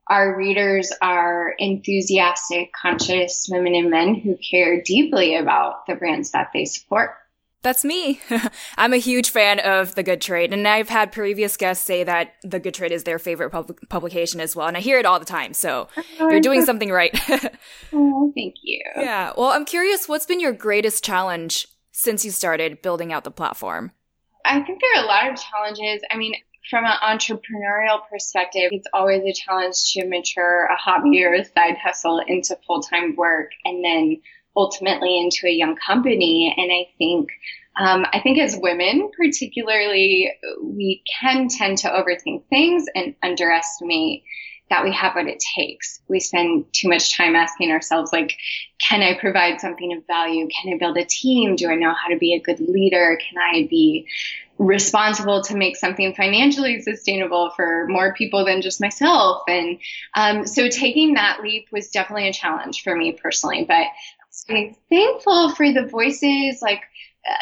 our 0.09 0.37
readers 0.37 0.91
are 1.01 1.53
enthusiastic, 1.57 2.71
conscious 2.73 3.47
women 3.49 3.75
and 3.75 3.89
men 3.89 4.15
who 4.15 4.37
care 4.37 4.81
deeply 4.81 5.35
about 5.35 5.85
the 5.87 5.95
brands 5.95 6.31
that 6.31 6.49
they 6.53 6.65
support. 6.65 7.11
That's 7.63 7.83
me. 7.83 8.21
I'm 8.77 8.93
a 8.93 8.97
huge 8.97 9.31
fan 9.31 9.59
of 9.59 9.95
The 9.95 10.03
Good 10.03 10.21
Trade, 10.21 10.53
and 10.53 10.67
I've 10.67 10.89
had 10.89 11.11
previous 11.11 11.57
guests 11.57 11.85
say 11.85 12.03
that 12.03 12.35
The 12.43 12.59
Good 12.59 12.75
Trade 12.75 12.91
is 12.91 13.03
their 13.03 13.19
favorite 13.19 13.49
pub- 13.49 13.77
publication 13.89 14.39
as 14.39 14.55
well, 14.55 14.67
and 14.67 14.77
I 14.77 14.79
hear 14.79 14.99
it 14.99 15.05
all 15.05 15.19
the 15.19 15.25
time, 15.25 15.53
so 15.53 15.89
oh, 16.19 16.29
you're 16.29 16.39
doing 16.39 16.63
something 16.63 16.91
right. 16.91 17.11
oh, 17.93 18.31
thank 18.35 18.55
you. 18.61 18.81
Yeah. 18.95 19.33
Well, 19.35 19.49
I'm 19.49 19.65
curious, 19.65 20.07
what's 20.07 20.25
been 20.25 20.39
your 20.39 20.53
greatest 20.53 21.03
challenge 21.03 21.67
since 21.91 22.23
you 22.23 22.31
started 22.31 22.81
building 22.81 23.11
out 23.11 23.23
the 23.23 23.31
platform? 23.31 23.91
I 24.45 24.61
think 24.61 24.79
there 24.79 25.01
are 25.01 25.03
a 25.03 25.07
lot 25.07 25.29
of 25.29 25.37
challenges. 25.37 26.01
I 26.09 26.15
mean, 26.15 26.35
from 26.69 26.85
an 26.85 26.97
entrepreneurial 27.03 27.99
perspective, 28.09 28.69
it's 28.71 28.87
always 28.93 29.23
a 29.23 29.33
challenge 29.33 29.93
to 29.93 30.07
mature 30.07 30.65
a 30.65 30.75
hobby 30.75 31.23
or 31.23 31.33
a 31.33 31.45
side 31.45 31.77
hustle 31.77 32.21
into 32.27 32.57
full 32.67 32.81
time 32.81 33.15
work 33.15 33.51
and 33.65 33.83
then 33.83 34.17
ultimately 34.55 35.17
into 35.19 35.47
a 35.47 35.51
young 35.51 35.75
company. 35.75 36.53
And 36.57 36.71
I 36.71 36.91
think, 36.97 37.29
um, 37.79 38.05
I 38.11 38.19
think 38.21 38.39
as 38.39 38.57
women, 38.59 39.11
particularly, 39.17 40.31
we 40.63 41.03
can 41.21 41.47
tend 41.47 41.77
to 41.79 41.89
overthink 41.89 42.47
things 42.49 42.85
and 42.95 43.15
underestimate 43.23 44.23
that 44.69 44.83
we 44.83 44.93
have 44.93 45.15
what 45.15 45.27
it 45.27 45.41
takes. 45.55 46.01
We 46.07 46.19
spend 46.19 46.65
too 46.73 46.89
much 46.89 47.15
time 47.15 47.35
asking 47.35 47.71
ourselves, 47.71 48.11
like, 48.11 48.37
can 48.79 49.01
I 49.01 49.17
provide 49.19 49.61
something 49.61 49.93
of 49.93 50.05
value? 50.07 50.47
Can 50.47 50.73
I 50.73 50.77
build 50.77 50.97
a 50.97 51.05
team? 51.05 51.55
Do 51.55 51.69
I 51.69 51.75
know 51.75 51.93
how 51.93 52.09
to 52.09 52.17
be 52.17 52.33
a 52.33 52.41
good 52.41 52.59
leader? 52.59 53.17
Can 53.17 53.37
I 53.41 53.67
be 53.69 54.07
responsible 54.59 55.43
to 55.43 55.55
make 55.55 55.77
something 55.77 56.13
financially 56.15 56.81
sustainable 56.81 57.51
for 57.51 57.85
more 57.87 58.13
people 58.13 58.45
than 58.45 58.61
just 58.61 58.81
myself. 58.81 59.43
And 59.47 59.79
um, 60.15 60.47
so 60.47 60.67
taking 60.67 61.13
that 61.13 61.41
leap 61.43 61.67
was 61.71 61.89
definitely 61.89 62.27
a 62.27 62.33
challenge 62.33 62.83
for 62.83 62.95
me 62.95 63.11
personally. 63.11 63.65
But 63.67 63.87
I'm 64.49 64.75
thankful 64.89 65.53
for 65.55 65.71
the 65.71 65.85
voices 65.85 66.61
like 66.61 66.81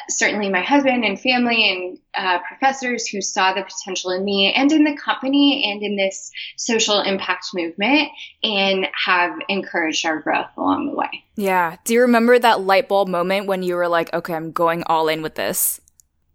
certainly 0.10 0.50
my 0.50 0.62
husband 0.62 1.04
and 1.04 1.20
family 1.20 1.70
and 1.70 2.00
uh, 2.16 2.40
professors 2.48 3.08
who 3.08 3.22
saw 3.22 3.54
the 3.54 3.64
potential 3.64 4.12
in 4.12 4.24
me 4.24 4.54
and 4.56 4.72
in 4.72 4.84
the 4.84 4.98
company 4.98 5.72
and 5.72 5.84
in 5.84 5.96
this 5.96 6.32
social 6.58 7.02
impact 7.02 7.48
movement 7.54 8.10
and 8.44 8.88
have 9.06 9.34
encouraged 9.48 10.06
our 10.06 10.20
growth 10.20 10.50
along 10.58 10.88
the 10.88 10.96
way. 10.96 11.24
Yeah. 11.36 11.78
Do 11.84 11.94
you 11.94 12.02
remember 12.02 12.38
that 12.40 12.62
light 12.62 12.88
bulb 12.88 13.08
moment 13.08 13.48
when 13.48 13.64
you 13.64 13.76
were 13.76 13.88
like, 13.88 14.14
okay, 14.14 14.34
I'm 14.34 14.52
going 14.52 14.84
all 14.88 15.08
in 15.08 15.22
with 15.22 15.36
this? 15.36 15.82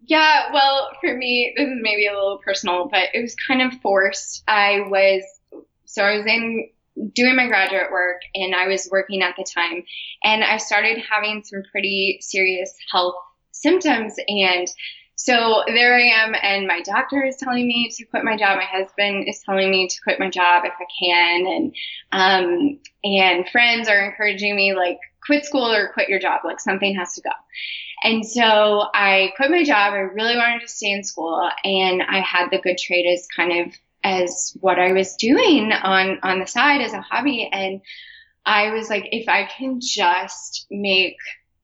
Yeah, 0.03 0.51
well, 0.51 0.89
for 0.99 1.15
me, 1.15 1.53
this 1.55 1.67
is 1.67 1.79
maybe 1.81 2.07
a 2.07 2.13
little 2.13 2.39
personal, 2.43 2.89
but 2.91 3.09
it 3.13 3.21
was 3.21 3.35
kind 3.35 3.61
of 3.61 3.79
forced. 3.81 4.43
I 4.47 4.81
was, 4.87 5.23
so 5.85 6.03
I 6.03 6.17
was 6.17 6.25
in 6.25 6.69
doing 7.13 7.35
my 7.35 7.47
graduate 7.47 7.91
work 7.91 8.21
and 8.35 8.53
I 8.53 8.67
was 8.67 8.89
working 8.91 9.21
at 9.21 9.35
the 9.37 9.45
time 9.45 9.83
and 10.23 10.43
I 10.43 10.57
started 10.57 11.01
having 11.09 11.43
some 11.43 11.63
pretty 11.71 12.19
serious 12.21 12.73
health 12.91 13.15
symptoms 13.61 14.15
and 14.27 14.67
so 15.15 15.63
there 15.67 15.95
I 15.95 16.23
am, 16.23 16.33
and 16.41 16.65
my 16.65 16.81
doctor 16.81 17.23
is 17.23 17.35
telling 17.35 17.67
me 17.67 17.91
to 17.95 18.05
quit 18.05 18.23
my 18.23 18.35
job. 18.35 18.57
My 18.57 18.63
husband 18.63 19.27
is 19.27 19.39
telling 19.45 19.69
me 19.69 19.87
to 19.87 20.01
quit 20.01 20.19
my 20.19 20.31
job 20.31 20.63
if 20.65 20.73
I 20.79 20.85
can, 20.99 21.45
and 21.45 21.75
um, 22.11 22.79
and 23.03 23.47
friends 23.49 23.87
are 23.87 23.99
encouraging 23.99 24.55
me 24.55 24.73
like 24.73 24.97
quit 25.23 25.45
school 25.45 25.71
or 25.71 25.93
quit 25.93 26.09
your 26.09 26.19
job. 26.19 26.41
Like 26.43 26.59
something 26.59 26.95
has 26.95 27.13
to 27.13 27.21
go. 27.21 27.29
And 28.03 28.25
so 28.25 28.89
I 28.93 29.31
quit 29.35 29.51
my 29.51 29.63
job. 29.63 29.93
I 29.93 29.99
really 29.99 30.35
wanted 30.35 30.61
to 30.61 30.67
stay 30.67 30.91
in 30.91 31.03
school 31.03 31.49
and 31.63 32.01
I 32.01 32.19
had 32.19 32.49
the 32.49 32.57
good 32.57 32.77
trade 32.77 33.05
as 33.05 33.27
kind 33.35 33.67
of 33.67 33.75
as 34.03 34.57
what 34.59 34.79
I 34.79 34.93
was 34.93 35.15
doing 35.15 35.71
on, 35.71 36.17
on 36.23 36.39
the 36.39 36.47
side 36.47 36.81
as 36.81 36.93
a 36.93 37.01
hobby. 37.01 37.47
And 37.51 37.81
I 38.43 38.71
was 38.71 38.89
like, 38.89 39.07
if 39.11 39.29
I 39.29 39.45
can 39.45 39.79
just 39.79 40.65
make 40.71 41.17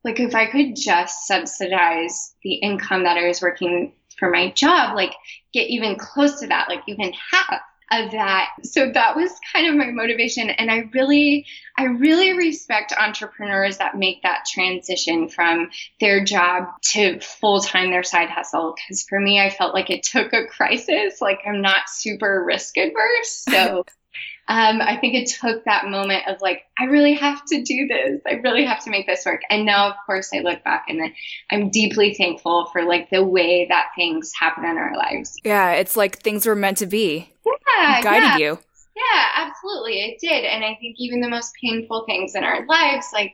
like 0.07 0.21
if 0.21 0.33
I 0.33 0.45
could 0.45 0.73
just 0.73 1.27
subsidize 1.27 2.33
the 2.41 2.53
income 2.53 3.03
that 3.03 3.17
I 3.17 3.27
was 3.27 3.41
working 3.41 3.91
for 4.17 4.29
my 4.29 4.51
job, 4.51 4.95
like 4.95 5.13
get 5.53 5.69
even 5.69 5.97
close 5.97 6.39
to 6.39 6.47
that, 6.47 6.69
like 6.69 6.81
even 6.87 7.11
half 7.31 7.59
of 7.91 8.11
that. 8.11 8.51
So 8.63 8.89
that 8.93 9.17
was 9.17 9.31
kind 9.53 9.67
of 9.67 9.75
my 9.75 9.91
motivation. 9.91 10.49
And 10.49 10.71
I 10.71 10.89
really, 10.93 11.45
I 11.77 11.83
really 11.83 12.37
respect 12.37 12.93
entrepreneurs 12.97 13.79
that 13.79 13.97
make 13.97 14.23
that 14.23 14.45
transition 14.49 15.27
from 15.27 15.71
their 15.99 16.23
job 16.23 16.69
to 16.93 17.19
full 17.19 17.59
time 17.59 17.91
their 17.91 18.03
side 18.03 18.29
hustle. 18.29 18.75
Cause 18.87 19.05
for 19.09 19.19
me, 19.19 19.41
I 19.41 19.49
felt 19.49 19.73
like 19.73 19.89
it 19.89 20.03
took 20.03 20.31
a 20.31 20.47
crisis. 20.47 21.19
Like 21.19 21.39
I'm 21.45 21.61
not 21.61 21.89
super 21.89 22.45
risk 22.45 22.77
adverse. 22.77 23.43
So 23.49 23.83
um, 24.49 24.81
I 24.81 24.97
think 24.97 25.13
it 25.13 25.27
took 25.27 25.65
that 25.65 25.87
moment 25.87 26.23
of 26.27 26.41
like, 26.41 26.63
I 26.79 26.85
really 26.85 27.15
have 27.15 27.43
to 27.47 27.63
do 27.63 27.87
this. 27.87 28.21
I 28.25 28.35
really 28.35 28.63
have 28.63 28.81
to 28.85 28.89
make 28.89 29.05
this 29.05 29.25
work. 29.25 29.41
And 29.49 29.65
now, 29.65 29.89
of 29.89 29.95
course, 30.05 30.29
I 30.33 30.39
look 30.39 30.63
back 30.63 30.85
and 30.87 31.13
I'm 31.51 31.69
deeply 31.69 32.13
thankful 32.13 32.67
for 32.71 32.85
like 32.85 33.09
the 33.09 33.23
way 33.23 33.67
that 33.67 33.87
things 33.95 34.31
happen 34.39 34.63
in 34.63 34.77
our 34.77 34.95
lives. 34.95 35.37
Yeah, 35.43 35.73
it's 35.73 35.97
like 35.97 36.19
things 36.19 36.45
were 36.45 36.55
meant 36.55 36.77
to 36.77 36.85
be. 36.85 37.29
Yeah, 37.45 37.99
it 37.99 38.03
guided 38.03 38.23
yeah. 38.23 38.37
you. 38.37 38.59
Yeah, 38.95 39.25
absolutely. 39.35 40.01
It 40.01 40.19
did. 40.19 40.45
And 40.45 40.63
I 40.63 40.75
think 40.79 40.95
even 40.97 41.21
the 41.21 41.29
most 41.29 41.53
painful 41.61 42.05
things 42.05 42.33
in 42.33 42.43
our 42.43 42.65
lives, 42.65 43.09
like 43.13 43.33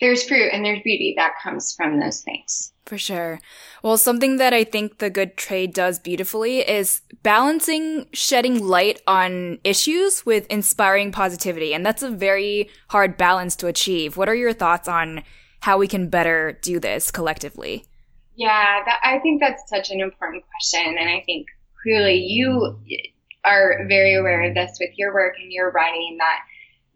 there's 0.00 0.24
fruit 0.24 0.50
and 0.52 0.64
there's 0.64 0.82
beauty 0.82 1.14
that 1.16 1.34
comes 1.42 1.74
from 1.74 2.00
those 2.00 2.20
things. 2.20 2.72
For 2.84 2.98
sure. 2.98 3.40
Well, 3.82 3.96
something 3.96 4.36
that 4.36 4.52
I 4.52 4.62
think 4.62 4.98
the 4.98 5.10
good 5.10 5.36
trade 5.36 5.74
does 5.74 5.98
beautifully 5.98 6.60
is 6.60 7.00
balancing 7.22 8.06
shedding 8.12 8.64
light 8.64 9.02
on 9.06 9.58
issues 9.64 10.24
with 10.24 10.46
inspiring 10.48 11.10
positivity. 11.10 11.74
And 11.74 11.84
that's 11.84 12.02
a 12.02 12.10
very 12.10 12.68
hard 12.88 13.16
balance 13.16 13.56
to 13.56 13.66
achieve. 13.66 14.16
What 14.16 14.28
are 14.28 14.34
your 14.34 14.52
thoughts 14.52 14.86
on 14.86 15.24
how 15.60 15.78
we 15.78 15.88
can 15.88 16.08
better 16.08 16.58
do 16.62 16.78
this 16.78 17.10
collectively? 17.10 17.84
Yeah, 18.36 18.84
that, 18.84 19.00
I 19.02 19.18
think 19.18 19.40
that's 19.40 19.68
such 19.68 19.90
an 19.90 20.00
important 20.00 20.44
question. 20.50 20.96
And 20.98 21.08
I 21.08 21.22
think 21.26 21.48
clearly 21.82 22.18
you 22.18 22.78
are 23.44 23.84
very 23.88 24.14
aware 24.14 24.44
of 24.48 24.54
this 24.54 24.76
with 24.78 24.90
your 24.96 25.12
work 25.12 25.34
and 25.40 25.50
your 25.50 25.70
writing 25.72 26.18
that 26.18 26.40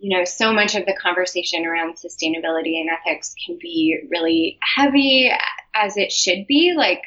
you 0.01 0.17
know, 0.17 0.25
so 0.25 0.53
much 0.53 0.75
of 0.75 0.87
the 0.87 0.97
conversation 1.01 1.67
around 1.67 1.97
sustainability 1.97 2.81
and 2.81 2.89
ethics 2.89 3.35
can 3.45 3.59
be 3.61 3.99
really 4.11 4.59
heavy 4.77 5.31
as 5.75 5.97
it 5.97 6.11
should 6.11 6.47
be, 6.47 6.75
like 6.77 7.03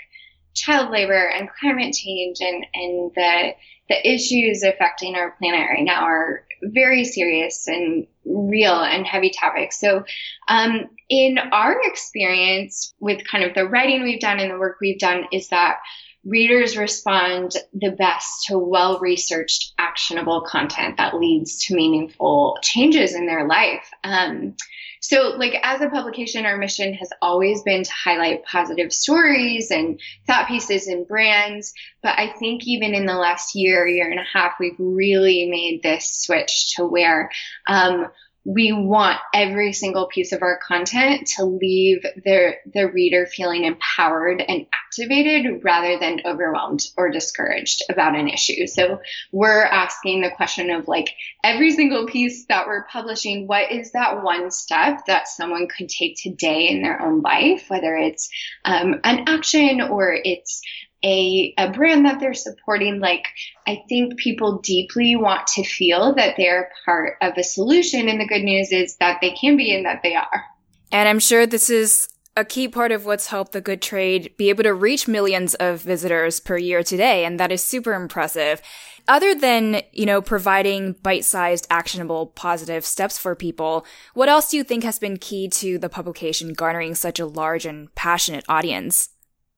child 0.54 0.92
labor 0.92 1.28
and 1.28 1.50
climate 1.60 1.96
change 1.96 2.38
and, 2.40 2.66
and 2.74 3.12
the, 3.16 3.56
the 3.90 4.08
issues 4.08 4.62
affecting 4.62 5.16
our 5.16 5.32
planet 5.32 5.68
right 5.72 5.84
now 5.84 6.04
are 6.04 6.46
very 6.62 7.04
serious 7.04 7.68
and 7.68 8.06
real 8.26 8.80
and 8.80 9.08
heavy 9.08 9.32
topics. 9.32 9.80
So, 9.80 10.06
um, 10.48 10.90
in 11.10 11.38
our 11.38 11.76
experience 11.84 12.94
with 13.00 13.28
kind 13.28 13.44
of 13.44 13.56
the 13.56 13.66
writing 13.68 14.04
we've 14.04 14.22
done 14.22 14.40
and 14.40 14.52
the 14.52 14.60
work 14.60 14.78
we've 14.80 15.00
done 15.00 15.26
is 15.32 15.50
that 15.50 15.80
readers 16.26 16.78
respond 16.78 17.54
the 17.74 17.92
best 17.92 18.46
to 18.48 18.58
well 18.58 19.00
researched, 19.00 19.74
actionable 19.78 20.42
content 20.42 20.98
that 20.98 21.16
leads 21.16 21.66
to 21.66 21.76
meaningful 21.76 22.58
changes 22.62 23.14
in 23.14 23.26
their 23.26 23.48
life. 23.48 23.90
Um, 24.04 24.56
so, 25.02 25.36
like, 25.38 25.54
as 25.64 25.82
a 25.82 25.90
publication, 25.90 26.46
our 26.46 26.56
mission 26.56 26.94
has 26.94 27.10
always 27.22 27.62
been 27.64 27.84
to 27.84 27.92
highlight 27.92 28.46
positive 28.46 28.94
stories 28.94 29.70
and 29.70 30.00
thought 30.26 30.48
pieces 30.48 30.88
and 30.88 31.06
brands. 31.06 31.74
But 32.02 32.18
I 32.18 32.30
think 32.40 32.66
even 32.66 32.94
in 32.94 33.06
the 33.06 33.16
last 33.16 33.54
year, 33.54 33.86
year 33.86 34.10
and 34.10 34.20
a 34.20 34.24
half, 34.24 34.54
we've 34.62 34.80
really 34.80 35.50
made 35.50 35.84
this 35.84 36.10
switch 36.22 36.76
to 36.76 36.86
where 36.86 37.30
um, 37.68 38.08
we 38.46 38.74
want 38.74 39.20
every 39.34 39.72
single 39.72 40.08
piece 40.08 40.34
of 40.34 40.42
our 40.42 40.58
content 40.58 41.28
to 41.28 41.46
leave 41.46 42.02
the, 42.02 42.54
the 42.74 42.90
reader 42.92 43.26
feeling 43.26 43.64
empowered 43.64 44.44
and 44.46 44.66
activated 44.74 45.64
rather 45.64 45.98
than 45.98 46.20
overwhelmed 46.26 46.86
or 46.98 47.10
discouraged 47.10 47.84
about 47.90 48.18
an 48.18 48.28
issue. 48.28 48.68
So 48.68 49.00
we're 49.32 49.64
asking 49.64 50.22
the 50.22 50.32
question 50.32 50.72
of 50.72 50.88
like 50.88 51.14
every 51.44 51.72
single 51.72 52.06
piece 52.06 52.46
that 52.48 52.68
we're 52.68 52.86
publishing, 52.86 53.48
what 53.48 53.72
is 53.72 53.94
that 53.94 54.24
one 54.24 54.52
step 54.52 55.06
that 55.08 55.28
someone 55.30 55.68
could 55.68 55.88
take 55.88 56.18
today 56.22 56.68
in 56.68 56.82
their 56.82 57.02
own 57.02 57.22
life, 57.22 57.70
whether 57.70 57.96
it's 57.96 58.30
um, 58.66 59.00
an 59.06 59.24
action 59.28 59.80
or 59.80 60.14
it's 60.14 60.62
a, 61.04 61.54
a 61.58 61.72
brand 61.72 62.06
that 62.06 62.20
they're 62.20 62.34
supporting, 62.34 63.00
like 63.00 63.28
I 63.68 63.84
think 63.90 64.18
people 64.18 64.60
deeply 64.60 65.16
want 65.16 65.48
to 65.48 65.64
feel 65.64 66.16
that 66.16 66.36
they're 66.38 66.72
part 66.86 67.18
of 67.22 67.34
a 67.38 67.44
solution. 67.44 68.08
And 68.08 68.20
the 68.20 68.28
good 68.28 68.44
news 68.44 68.72
is 68.72 68.96
that 68.98 69.20
they 69.22 69.32
can 69.32 69.58
be 69.58 69.76
and 69.76 69.86
that 69.86 70.02
they 70.04 70.16
are. 70.16 70.46
And 70.92 71.10
I'm 71.10 71.20
sure 71.20 71.46
this 71.46 71.70
is 71.70 72.08
a 72.36 72.46
key 72.46 72.68
part 72.68 72.92
of 72.92 73.06
what's 73.06 73.28
helped 73.28 73.52
the 73.52 73.62
good 73.62 73.82
trade 73.82 74.34
be 74.38 74.50
able 74.50 74.64
to 74.64 74.74
reach 74.74 75.08
millions 75.08 75.54
of 75.56 75.82
visitors 75.82 76.40
per 76.40 76.58
year 76.58 76.84
today. 76.84 77.26
And 77.26 77.40
that 77.40 77.52
is 77.52 77.64
super 77.64 77.94
impressive. 77.94 78.62
Other 79.08 79.36
than, 79.36 79.82
you 79.92 80.06
know, 80.06 80.22
providing 80.22 80.94
bite-sized, 80.94 81.68
actionable, 81.70 82.28
positive 82.28 82.86
steps 82.86 83.18
for 83.18 83.36
people, 83.36 83.86
what 84.14 84.30
else 84.30 84.50
do 84.50 84.58
you 84.58 84.64
think 84.64 84.84
has 84.84 84.98
been 84.98 85.18
key 85.18 85.50
to 85.50 85.78
the 85.78 85.90
publication 85.90 86.54
garnering 86.54 86.96
such 86.96 87.20
a 87.20 87.26
large 87.26 87.66
and 87.66 87.94
passionate 87.96 88.46
audience? 88.48 89.10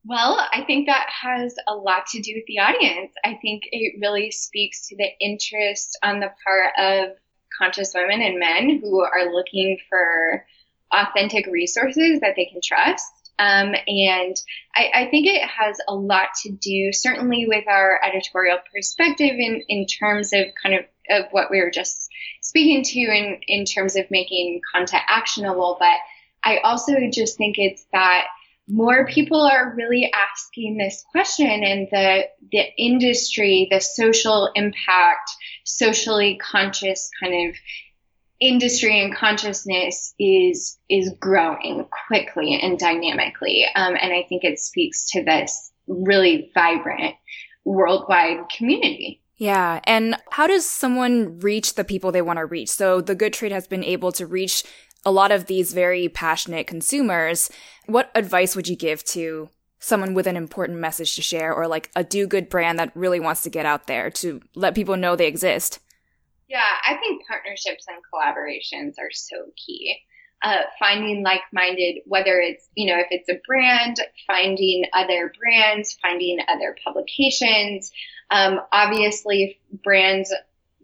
Well, 0.08 0.38
I 0.54 0.64
think 0.66 0.86
that 0.86 1.08
has 1.10 1.56
a 1.68 1.76
lot 1.76 2.06
to 2.08 2.22
do 2.22 2.34
with 2.36 2.46
the 2.46 2.60
audience. 2.60 3.14
I 3.24 3.40
think 3.42 3.64
it 3.72 4.00
really 4.00 4.30
speaks 4.30 4.88
to 4.90 4.96
the 4.96 5.10
interest 5.20 5.98
on 6.04 6.20
the 6.20 6.32
part 6.44 6.74
of 6.78 7.18
conscious 7.58 7.94
women 7.96 8.22
and 8.22 8.40
men 8.40 8.80
who 8.82 9.02
are 9.02 9.34
looking 9.34 9.80
for 9.90 10.46
authentic 10.94 11.48
resources 11.48 12.20
that 12.20 12.36
they 12.36 12.46
can 12.46 12.62
trust. 12.64 13.12
Um, 13.40 13.74
and 13.88 14.36
I, 14.76 14.92
I, 14.94 15.08
think 15.10 15.28
it 15.28 15.42
has 15.42 15.78
a 15.90 15.94
lot 15.94 16.30
to 16.44 16.52
do, 16.52 16.94
certainly 16.94 17.48
with 17.48 17.68
our 17.68 18.00
editorial 18.02 18.60
perspective 18.74 19.36
in, 19.38 19.62
in 19.68 19.88
terms 19.88 20.32
of 20.32 20.46
kind 20.62 20.76
of, 20.76 20.86
of 21.10 21.26
what 21.32 21.52
we 21.52 21.60
were 21.60 21.72
just 21.72 22.08
speaking 22.40 22.82
to 22.84 23.00
in, 23.00 23.42
in 23.48 23.66
terms 23.66 23.98
of 23.98 24.10
making 24.10 24.62
content 24.74 25.04
actionable. 25.10 25.76
But 25.78 25.98
I 26.46 26.60
also 26.60 26.94
just 27.12 27.38
think 27.38 27.58
it's 27.58 27.86
that 27.92 28.28
more 28.68 29.06
people 29.06 29.42
are 29.42 29.76
really 29.76 30.12
asking 30.12 30.78
this 30.78 31.04
question 31.12 31.64
and 31.64 31.88
the 31.92 32.24
the 32.52 32.64
industry 32.78 33.68
the 33.70 33.80
social 33.80 34.50
impact 34.56 35.30
socially 35.66 36.38
conscious 36.38 37.10
kind 37.22 37.50
of 37.50 37.56
industry 38.40 39.02
and 39.02 39.16
consciousness 39.16 40.14
is 40.20 40.80
is 40.90 41.12
growing 41.20 41.86
quickly 42.08 42.60
and 42.62 42.80
dynamically 42.80 43.66
um, 43.76 43.96
and 44.00 44.12
i 44.12 44.26
think 44.28 44.44
it 44.44 44.60
speaks 44.60 45.12
to 45.12 45.24
this 45.24 45.72
really 45.88 46.52
vibrant 46.56 47.16
worldwide 47.66 48.40
community 48.56 49.22
yeah. 49.38 49.82
And 49.84 50.16
how 50.32 50.48
does 50.48 50.66
someone 50.66 51.40
reach 51.40 51.76
the 51.76 51.84
people 51.84 52.12
they 52.12 52.22
want 52.22 52.40
to 52.40 52.46
reach? 52.46 52.70
So 52.70 53.02
the 53.02 53.16
Good 53.16 53.34
Trade 53.34 53.52
has 53.52 53.68
been 53.68 53.84
able 53.84 54.12
to 54.14 54.26
reach 54.26 54.64
a 55.06 55.12
lot 55.12 55.32
of 55.32 55.46
these 55.46 55.74
very 55.74 56.10
passionate 56.10 56.68
consumers. 56.68 57.50
What 57.86 58.12
advice 58.16 58.56
would 58.56 58.68
you 58.68 58.76
give 58.76 59.04
to 59.06 59.50
someone 59.80 60.16
with 60.16 60.26
an 60.26 60.36
important 60.36 60.80
message 60.80 61.16
to 61.16 61.22
share 61.22 61.54
or 61.54 61.68
like 61.68 61.92
a 61.96 62.04
do 62.04 62.26
good 62.26 62.50
brand 62.50 62.80
that 62.80 62.96
really 62.96 63.20
wants 63.20 63.44
to 63.44 63.50
get 63.50 63.66
out 63.66 63.86
there 63.86 64.10
to 64.10 64.42
let 64.56 64.74
people 64.74 64.98
know 64.98 65.16
they 65.16 65.28
exist? 65.28 65.80
Yeah, 66.48 66.72
I 66.88 66.96
think 66.96 67.24
partnerships 67.28 67.86
and 67.88 67.98
collaborations 68.14 68.96
are 69.00 69.12
so 69.12 69.36
key. 69.56 69.98
Uh, 70.44 70.62
finding 70.78 71.24
like-minded, 71.24 72.02
whether 72.06 72.40
it's, 72.40 72.68
you 72.76 72.86
know, 72.86 73.00
if 73.00 73.08
it's 73.10 73.30
a 73.30 73.40
brand, 73.48 73.98
finding 74.28 74.84
other 74.94 75.32
brands, 75.40 75.98
finding 76.02 76.40
other 76.48 76.76
publications. 76.84 77.92
Um, 78.30 78.60
obviously, 78.72 79.60
brands 79.84 80.34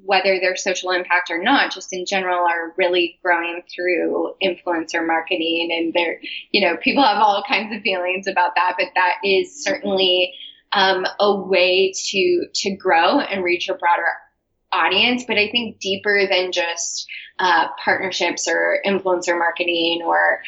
whether 0.04 0.40
they're 0.40 0.56
social 0.56 0.92
impact 0.92 1.30
or 1.30 1.42
not, 1.42 1.74
just 1.74 1.94
in 1.94 2.06
general, 2.06 2.46
are 2.46 2.74
really 2.78 3.20
growing 3.24 3.62
through 3.74 4.34
influencer 4.42 5.06
marketing. 5.06 5.70
And 5.72 5.94
they're, 5.94 6.20
you 6.52 6.62
know, 6.62 6.78
people 6.78 7.04
have 7.04 7.18
all 7.18 7.44
kinds 7.48 7.76
of 7.76 7.82
feelings 7.82 8.28
about 8.28 8.56
that, 8.56 8.76
but 8.78 8.88
that 8.96 9.16
is 9.24 9.64
certainly 9.64 10.34
um, 10.72 11.06
a 11.20 11.36
way 11.36 11.94
to 12.10 12.46
to 12.54 12.76
grow 12.76 13.20
and 13.20 13.44
reach 13.44 13.70
a 13.70 13.74
broader 13.74 14.08
audience. 14.72 15.26
But 15.28 15.38
I 15.38 15.50
think 15.50 15.80
deeper 15.80 16.28
than 16.30 16.52
just 16.52 17.08
uh, 17.40 17.68
partnerships 17.84 18.48
or 18.48 18.80
influencer 18.86 19.38
marketing, 19.38 20.02
or 20.06 20.42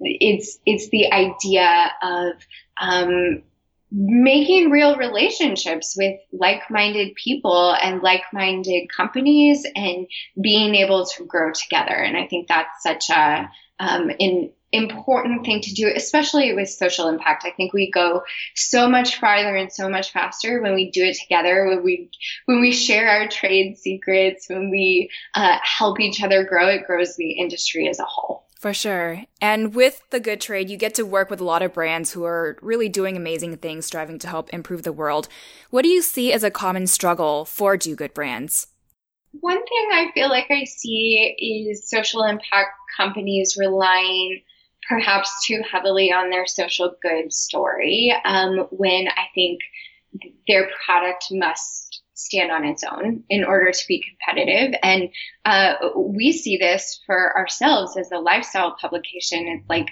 it's 0.00 0.58
it's 0.66 0.88
the 0.88 1.12
idea 1.12 1.92
of 2.02 2.32
um, 2.80 3.42
making 3.90 4.70
real 4.70 4.96
relationships 4.96 5.94
with 5.96 6.18
like-minded 6.32 7.14
people 7.14 7.74
and 7.74 8.02
like-minded 8.02 8.88
companies 8.94 9.64
and 9.74 10.06
being 10.40 10.74
able 10.74 11.06
to 11.06 11.24
grow 11.24 11.52
together. 11.52 11.94
And 11.94 12.16
i 12.16 12.26
think 12.26 12.48
that's 12.48 12.82
such 12.82 13.10
a 13.10 13.48
um, 13.78 14.10
an 14.18 14.50
important 14.72 15.44
thing 15.44 15.60
to 15.60 15.72
do 15.74 15.90
especially 15.94 16.52
with 16.54 16.68
social 16.68 17.08
impact. 17.08 17.44
I 17.44 17.50
think 17.50 17.72
we 17.72 17.90
go 17.90 18.22
so 18.54 18.88
much 18.88 19.16
farther 19.16 19.54
and 19.54 19.72
so 19.72 19.88
much 19.88 20.12
faster 20.12 20.60
when 20.60 20.74
we 20.74 20.90
do 20.90 21.04
it 21.04 21.16
together 21.16 21.66
when 21.66 21.84
we 21.84 22.10
when 22.46 22.60
we 22.60 22.72
share 22.72 23.08
our 23.08 23.28
trade 23.28 23.78
secrets 23.78 24.48
when 24.48 24.70
we 24.70 25.10
uh, 25.34 25.58
help 25.62 26.00
each 26.00 26.22
other 26.22 26.44
grow 26.44 26.68
it 26.68 26.86
grows 26.86 27.16
the 27.16 27.32
industry 27.32 27.88
as 27.88 28.00
a 28.00 28.04
whole 28.04 28.45
For 28.58 28.72
sure. 28.72 29.22
And 29.40 29.74
with 29.74 30.02
the 30.10 30.18
Good 30.18 30.40
Trade, 30.40 30.70
you 30.70 30.78
get 30.78 30.94
to 30.94 31.04
work 31.04 31.28
with 31.28 31.40
a 31.40 31.44
lot 31.44 31.62
of 31.62 31.74
brands 31.74 32.12
who 32.12 32.24
are 32.24 32.56
really 32.62 32.88
doing 32.88 33.16
amazing 33.16 33.56
things, 33.58 33.84
striving 33.84 34.18
to 34.20 34.28
help 34.28 34.48
improve 34.52 34.82
the 34.82 34.92
world. 34.92 35.28
What 35.70 35.82
do 35.82 35.88
you 35.88 36.00
see 36.00 36.32
as 36.32 36.42
a 36.42 36.50
common 36.50 36.86
struggle 36.86 37.44
for 37.44 37.76
do 37.76 37.94
good 37.94 38.14
brands? 38.14 38.68
One 39.40 39.58
thing 39.58 39.88
I 39.92 40.10
feel 40.14 40.30
like 40.30 40.50
I 40.50 40.64
see 40.64 41.36
is 41.38 41.88
social 41.88 42.24
impact 42.24 42.70
companies 42.96 43.56
relying 43.58 44.40
perhaps 44.88 45.46
too 45.46 45.62
heavily 45.70 46.10
on 46.10 46.30
their 46.30 46.46
social 46.46 46.94
good 47.02 47.32
story 47.34 48.14
um, 48.24 48.66
when 48.70 49.08
I 49.08 49.26
think 49.34 49.60
their 50.48 50.70
product 50.86 51.26
must 51.30 51.85
stand 52.16 52.50
on 52.50 52.64
its 52.64 52.82
own 52.82 53.22
in 53.28 53.44
order 53.44 53.70
to 53.70 53.84
be 53.86 54.02
competitive. 54.02 54.78
And 54.82 55.10
uh, 55.44 55.74
we 55.96 56.32
see 56.32 56.56
this 56.56 57.00
for 57.06 57.36
ourselves 57.36 57.96
as 57.96 58.10
a 58.10 58.18
lifestyle 58.18 58.76
publication. 58.80 59.46
It's 59.46 59.68
like 59.68 59.88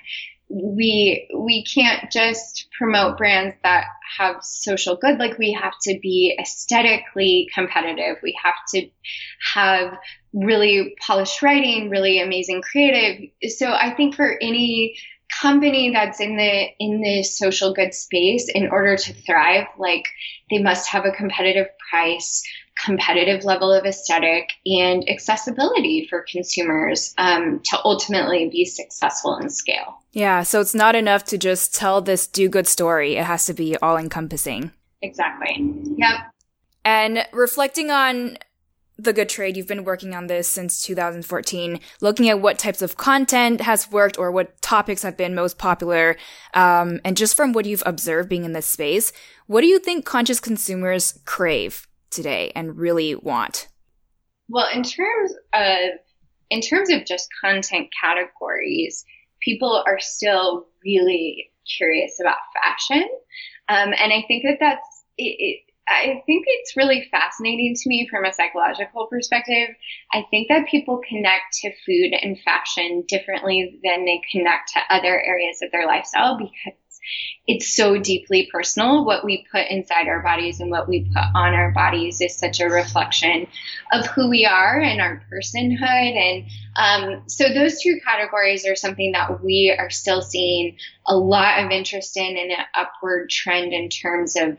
we 0.48 1.28
we 1.34 1.64
can't 1.64 2.10
just 2.10 2.68
promote 2.76 3.16
brands 3.16 3.54
that 3.62 3.86
have 4.18 4.36
social 4.42 4.96
good 4.96 5.18
like 5.18 5.38
we 5.38 5.52
have 5.52 5.72
to 5.82 5.98
be 6.02 6.36
aesthetically 6.38 7.48
competitive 7.54 8.16
we 8.22 8.36
have 8.42 8.54
to 8.68 8.86
have 9.54 9.96
really 10.34 10.94
polished 11.00 11.40
writing 11.42 11.88
really 11.88 12.20
amazing 12.20 12.60
creative 12.60 13.30
so 13.48 13.72
i 13.72 13.92
think 13.94 14.14
for 14.14 14.36
any 14.42 14.94
company 15.44 15.90
that's 15.92 16.20
in 16.20 16.38
the 16.38 16.68
in 16.78 17.02
the 17.02 17.22
social 17.22 17.74
good 17.74 17.92
space 17.92 18.48
in 18.48 18.68
order 18.68 18.96
to 18.96 19.12
thrive 19.12 19.66
like 19.78 20.06
they 20.50 20.56
must 20.58 20.88
have 20.88 21.04
a 21.04 21.10
competitive 21.10 21.66
price 21.90 22.42
competitive 22.82 23.44
level 23.44 23.70
of 23.70 23.84
aesthetic 23.84 24.48
and 24.64 25.06
accessibility 25.08 26.06
for 26.08 26.24
consumers 26.28 27.14
um, 27.18 27.60
to 27.60 27.78
ultimately 27.84 28.48
be 28.48 28.64
successful 28.64 29.36
in 29.36 29.50
scale. 29.50 30.00
Yeah 30.12 30.44
so 30.44 30.62
it's 30.62 30.74
not 30.74 30.94
enough 30.94 31.24
to 31.24 31.36
just 31.36 31.74
tell 31.74 32.00
this 32.00 32.26
do 32.26 32.48
good 32.48 32.66
story. 32.66 33.16
It 33.16 33.24
has 33.24 33.44
to 33.44 33.52
be 33.52 33.76
all 33.76 33.98
encompassing 33.98 34.72
exactly. 35.02 35.62
Yep. 35.98 36.20
And 36.86 37.26
reflecting 37.32 37.90
on 37.90 38.38
the 38.98 39.12
good 39.12 39.28
trade. 39.28 39.56
You've 39.56 39.66
been 39.66 39.84
working 39.84 40.14
on 40.14 40.28
this 40.28 40.48
since 40.48 40.82
2014 40.82 41.80
looking 42.00 42.28
at 42.28 42.40
what 42.40 42.58
types 42.58 42.82
of 42.82 42.96
content 42.96 43.60
has 43.60 43.90
worked 43.90 44.18
or 44.18 44.30
what 44.30 44.60
topics 44.62 45.02
have 45.02 45.16
been 45.16 45.34
most 45.34 45.58
popular. 45.58 46.16
Um, 46.54 47.00
and 47.04 47.16
just 47.16 47.36
from 47.36 47.52
what 47.52 47.66
you've 47.66 47.82
observed 47.86 48.28
being 48.28 48.44
in 48.44 48.52
this 48.52 48.66
space 48.66 49.12
what 49.46 49.60
do 49.60 49.66
you 49.66 49.78
think 49.78 50.06
conscious 50.06 50.40
consumers 50.40 51.18
crave 51.26 51.86
today 52.10 52.50
and 52.54 52.78
really 52.78 53.14
want? 53.14 53.68
Well 54.48 54.68
in 54.72 54.82
terms 54.82 55.32
of 55.52 55.98
in 56.50 56.60
terms 56.60 56.90
of 56.90 57.04
just 57.04 57.28
content 57.40 57.88
categories 58.00 59.04
people 59.40 59.82
are 59.86 60.00
still 60.00 60.66
really 60.84 61.50
curious 61.76 62.18
about 62.20 62.36
fashion. 62.54 63.08
Um, 63.68 63.94
and 63.98 64.12
i 64.12 64.22
think 64.28 64.44
that 64.44 64.58
that's 64.60 65.04
it, 65.16 65.36
it 65.38 65.60
I 65.86 66.22
think 66.26 66.44
it's 66.46 66.76
really 66.76 67.06
fascinating 67.10 67.74
to 67.74 67.88
me 67.88 68.08
from 68.10 68.24
a 68.24 68.32
psychological 68.32 69.06
perspective. 69.06 69.68
I 70.12 70.24
think 70.30 70.48
that 70.48 70.68
people 70.68 71.02
connect 71.06 71.58
to 71.62 71.72
food 71.84 72.14
and 72.20 72.38
fashion 72.40 73.04
differently 73.06 73.80
than 73.82 74.04
they 74.04 74.22
connect 74.32 74.72
to 74.72 74.80
other 74.94 75.20
areas 75.20 75.60
of 75.62 75.70
their 75.70 75.86
lifestyle 75.86 76.38
because 76.38 76.78
it's 77.46 77.76
so 77.76 77.98
deeply 77.98 78.48
personal. 78.50 79.04
What 79.04 79.24
we 79.24 79.46
put 79.52 79.68
inside 79.68 80.08
our 80.08 80.22
bodies 80.22 80.60
and 80.60 80.70
what 80.70 80.88
we 80.88 81.04
put 81.04 81.24
on 81.34 81.52
our 81.52 81.72
bodies 81.72 82.20
is 82.20 82.36
such 82.36 82.60
a 82.60 82.68
reflection 82.68 83.46
of 83.92 84.06
who 84.06 84.28
we 84.30 84.46
are 84.46 84.80
and 84.80 85.00
our 85.00 85.22
personhood. 85.30 85.82
And 85.82 86.44
um, 86.76 87.22
so, 87.28 87.52
those 87.52 87.80
two 87.82 88.00
categories 88.04 88.66
are 88.66 88.76
something 88.76 89.12
that 89.12 89.44
we 89.44 89.74
are 89.78 89.90
still 89.90 90.22
seeing 90.22 90.78
a 91.06 91.16
lot 91.16 91.62
of 91.62 91.70
interest 91.70 92.16
in 92.16 92.36
and 92.38 92.50
an 92.50 92.64
upward 92.74 93.28
trend 93.28 93.72
in 93.72 93.90
terms 93.90 94.36
of 94.36 94.56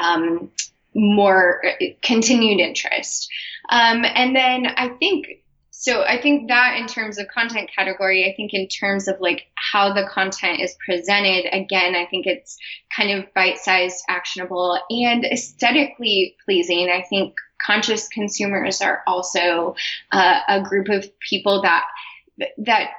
um, 0.00 0.50
more 0.94 1.62
continued 2.02 2.60
interest. 2.60 3.28
Um, 3.70 4.04
and 4.04 4.34
then 4.34 4.66
I 4.66 4.88
think 4.88 5.26
so 5.70 6.02
I 6.02 6.20
think 6.20 6.48
that 6.48 6.76
in 6.76 6.88
terms 6.88 7.18
of 7.18 7.28
content 7.28 7.70
category, 7.72 8.28
I 8.28 8.34
think 8.34 8.52
in 8.52 8.66
terms 8.66 9.06
of 9.06 9.20
like 9.20 9.46
how 9.54 9.92
the 9.92 10.08
content 10.10 10.60
is 10.60 10.76
presented, 10.84 11.46
again, 11.52 11.94
I 11.94 12.04
think 12.06 12.26
it's 12.26 12.58
kind 12.94 13.12
of 13.12 13.32
bite-sized, 13.32 14.02
actionable, 14.08 14.76
and 14.90 15.24
aesthetically 15.24 16.34
pleasing. 16.44 16.90
I 16.90 17.02
think 17.08 17.36
conscious 17.64 18.08
consumers 18.08 18.82
are 18.82 19.04
also 19.06 19.76
uh, 20.10 20.40
a 20.48 20.62
group 20.62 20.88
of 20.88 21.06
people 21.20 21.62
that 21.62 21.86
that 22.58 22.90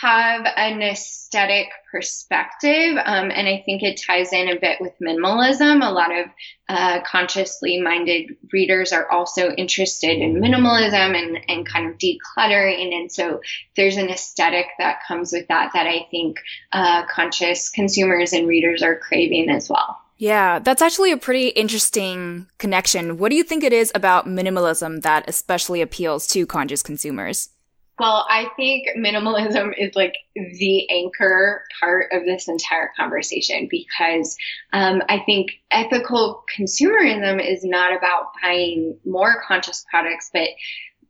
have 0.00 0.46
an 0.56 0.82
aesthetic 0.82 1.68
perspective, 1.90 2.96
um, 3.04 3.30
and 3.30 3.48
I 3.48 3.62
think 3.64 3.82
it 3.82 4.00
ties 4.06 4.32
in 4.32 4.48
a 4.48 4.58
bit 4.58 4.80
with 4.80 4.92
minimalism. 5.02 5.86
A 5.86 5.90
lot 5.90 6.16
of 6.16 6.26
uh, 6.68 7.00
consciously 7.02 7.80
minded 7.80 8.36
readers 8.52 8.92
are 8.92 9.10
also 9.10 9.50
interested 9.50 10.18
in 10.18 10.34
minimalism 10.34 11.16
and, 11.16 11.38
and 11.48 11.66
kind 11.66 11.90
of 11.90 11.98
decluttering, 11.98 12.94
and 12.94 13.10
so 13.10 13.40
there's 13.76 13.96
an 13.96 14.08
aesthetic 14.08 14.66
that 14.78 15.00
comes 15.06 15.32
with 15.32 15.48
that 15.48 15.70
that 15.74 15.86
I 15.86 16.06
think 16.10 16.38
uh, 16.72 17.04
conscious 17.06 17.68
consumers 17.70 18.32
and 18.32 18.46
readers 18.46 18.82
are 18.82 18.98
craving 18.98 19.50
as 19.50 19.68
well. 19.68 19.98
Yeah, 20.18 20.58
that's 20.58 20.82
actually 20.82 21.12
a 21.12 21.16
pretty 21.16 21.48
interesting 21.48 22.48
connection. 22.58 23.18
What 23.18 23.30
do 23.30 23.36
you 23.36 23.44
think 23.44 23.62
it 23.62 23.72
is 23.72 23.92
about 23.94 24.26
minimalism 24.26 25.02
that 25.02 25.28
especially 25.28 25.80
appeals 25.80 26.26
to 26.28 26.44
conscious 26.44 26.82
consumers? 26.82 27.50
Well, 27.98 28.26
I 28.28 28.46
think 28.56 28.88
minimalism 28.96 29.72
is 29.76 29.96
like 29.96 30.14
the 30.36 30.88
anchor 30.88 31.64
part 31.80 32.12
of 32.12 32.24
this 32.24 32.46
entire 32.46 32.92
conversation 32.96 33.66
because 33.68 34.36
um, 34.72 35.02
I 35.08 35.18
think 35.26 35.50
ethical 35.70 36.44
consumerism 36.56 37.44
is 37.44 37.64
not 37.64 37.96
about 37.96 38.32
buying 38.40 38.96
more 39.04 39.42
conscious 39.46 39.84
products, 39.90 40.30
but 40.32 40.48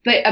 but 0.05 0.27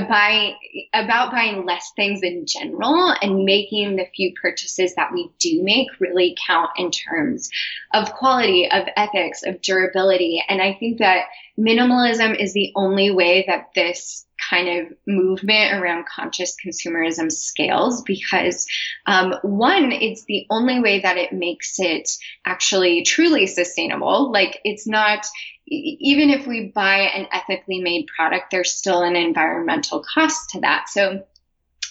about 0.95 1.33
buying 1.33 1.67
less 1.67 1.93
things 1.97 2.21
in 2.23 2.47
general 2.47 3.15
and 3.21 3.45
making 3.45 3.97
the 3.97 4.07
few 4.15 4.33
purchases 4.41 4.95
that 4.95 5.13
we 5.13 5.31
do 5.39 5.63
make 5.63 5.89
really 6.01 6.37
count 6.47 6.71
in 6.79 6.91
terms 6.91 7.51
of 7.93 8.13
quality, 8.13 8.71
of 8.71 8.87
ethics, 8.97 9.43
of 9.45 9.61
durability. 9.61 10.43
And 10.49 10.63
I 10.63 10.75
think 10.75 10.99
that 10.99 11.25
minimalism 11.59 12.41
is 12.41 12.55
the 12.55 12.73
only 12.75 13.11
way 13.11 13.45
that 13.49 13.71
this 13.75 14.26
kind 14.49 14.69
of 14.69 14.93
movement 15.07 15.75
around 15.75 16.07
conscious 16.07 16.55
consumerism 16.65 17.31
scales 17.31 18.03
because 18.03 18.67
um, 19.07 19.35
one 19.43 19.93
it's 19.93 20.25
the 20.25 20.47
only 20.51 20.81
way 20.81 21.01
that 21.01 21.17
it 21.17 21.33
makes 21.33 21.79
it 21.79 22.11
actually 22.45 23.03
truly 23.03 23.47
sustainable. 23.47 24.31
Like 24.33 24.61
it's 24.65 24.87
not 24.87 25.27
even 25.67 26.31
if 26.31 26.47
we 26.47 26.69
buy 26.69 26.99
an 26.99 27.27
ethically 27.33 27.81
made 27.81 28.07
product 28.07 28.53
there's 28.53 28.73
still 28.73 29.03
an 29.03 29.17
environmental 29.17 30.05
cost 30.15 30.51
to 30.51 30.61
that. 30.61 30.89
So 30.89 31.25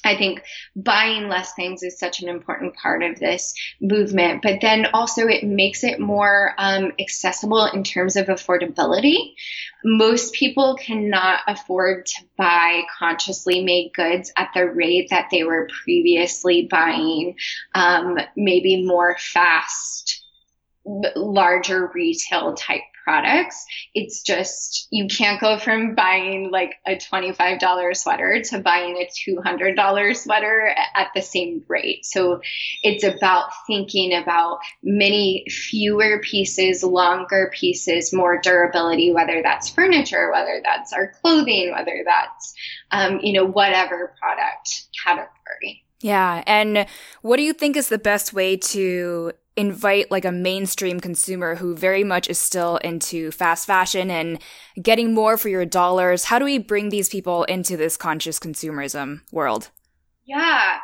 I 0.06 0.16
think 0.16 0.44
buying 0.76 1.28
less 1.28 1.54
things 1.54 1.84
is 1.84 2.00
such 2.00 2.22
an 2.22 2.30
important 2.30 2.76
part 2.76 3.04
of 3.04 3.20
this 3.20 3.54
movement, 3.82 4.42
but 4.42 4.62
then 4.62 4.88
also 4.94 5.28
it 5.28 5.44
makes 5.44 5.84
it 5.84 6.00
more 6.00 6.54
um, 6.58 6.94
accessible 7.00 7.66
in 7.66 7.84
terms 7.84 8.16
of 8.16 8.28
affordability. 8.28 9.34
Most 9.84 10.34
people 10.34 10.76
cannot 10.76 11.40
afford 11.48 12.06
to 12.06 12.24
buy 12.38 12.84
consciously 12.98 13.64
made 13.64 13.92
goods 13.94 14.32
at 14.38 14.50
the 14.54 14.66
rate 14.66 15.10
that 15.10 15.30
they 15.32 15.44
were 15.44 15.68
previously 15.84 16.68
buying, 16.70 17.36
um, 17.74 18.18
maybe 18.36 18.86
more 18.86 19.18
fast 19.20 20.22
larger 21.16 21.90
retail 21.94 22.54
type 22.54 22.82
products. 23.06 23.66
It's 23.94 24.24
just, 24.24 24.88
you 24.90 25.08
can't 25.08 25.40
go 25.40 25.58
from 25.60 25.94
buying 25.94 26.50
like 26.52 26.74
a 26.86 26.98
$25 26.98 27.96
sweater 27.96 28.42
to 28.50 28.60
buying 28.60 28.98
a 28.98 29.32
$200 29.32 30.18
sweater 30.18 30.76
at 30.96 31.10
the 31.16 31.22
same 31.22 31.64
rate. 31.68 32.04
So 32.04 32.42
it's 32.82 33.04
about 33.04 33.52
thinking 33.68 34.14
about 34.14 34.60
many 34.84 35.46
fewer 35.50 36.20
pieces, 36.20 36.84
longer 36.84 37.52
pieces, 37.54 38.12
more 38.12 38.42
durability, 38.42 39.14
whether 39.14 39.42
that's 39.44 39.70
furniture, 39.70 40.32
whether 40.32 40.62
that's 40.64 40.92
our 40.92 41.14
clothing, 41.22 41.72
whether 41.72 42.04
that's, 42.04 42.56
um, 42.92 43.20
you 43.22 43.34
know, 43.34 43.46
whatever 43.46 44.14
product 44.20 44.88
category. 45.04 45.84
Yeah. 46.02 46.44
And 46.48 46.88
what 47.22 47.38
do 47.38 47.44
you 47.44 47.54
think 47.54 47.78
is 47.78 47.90
the 47.90 47.98
best 47.98 48.34
way 48.34 48.58
to 48.58 49.32
invite 49.58 50.12
like 50.12 50.26
a 50.26 50.32
mainstream 50.32 51.00
consumer 51.00 51.56
who 51.56 51.76
very 51.76 52.04
much 52.04 52.30
is 52.30 52.38
still 52.38 52.78
into 52.78 53.32
fast 53.32 53.66
fashion 53.66 54.12
and 54.12 54.40
getting 54.82 55.14
more 55.14 55.38
for 55.38 55.50
your 55.50 55.66
dollars? 55.66 56.26
How 56.26 56.40
do 56.40 56.46
we 56.46 56.58
bring 56.58 56.90
these 56.90 57.10
people 57.10 57.44
into 57.46 57.78
this 57.78 57.98
conscious 57.98 58.40
consumerism 58.40 59.22
world? 59.32 59.70
Yeah. 60.26 60.78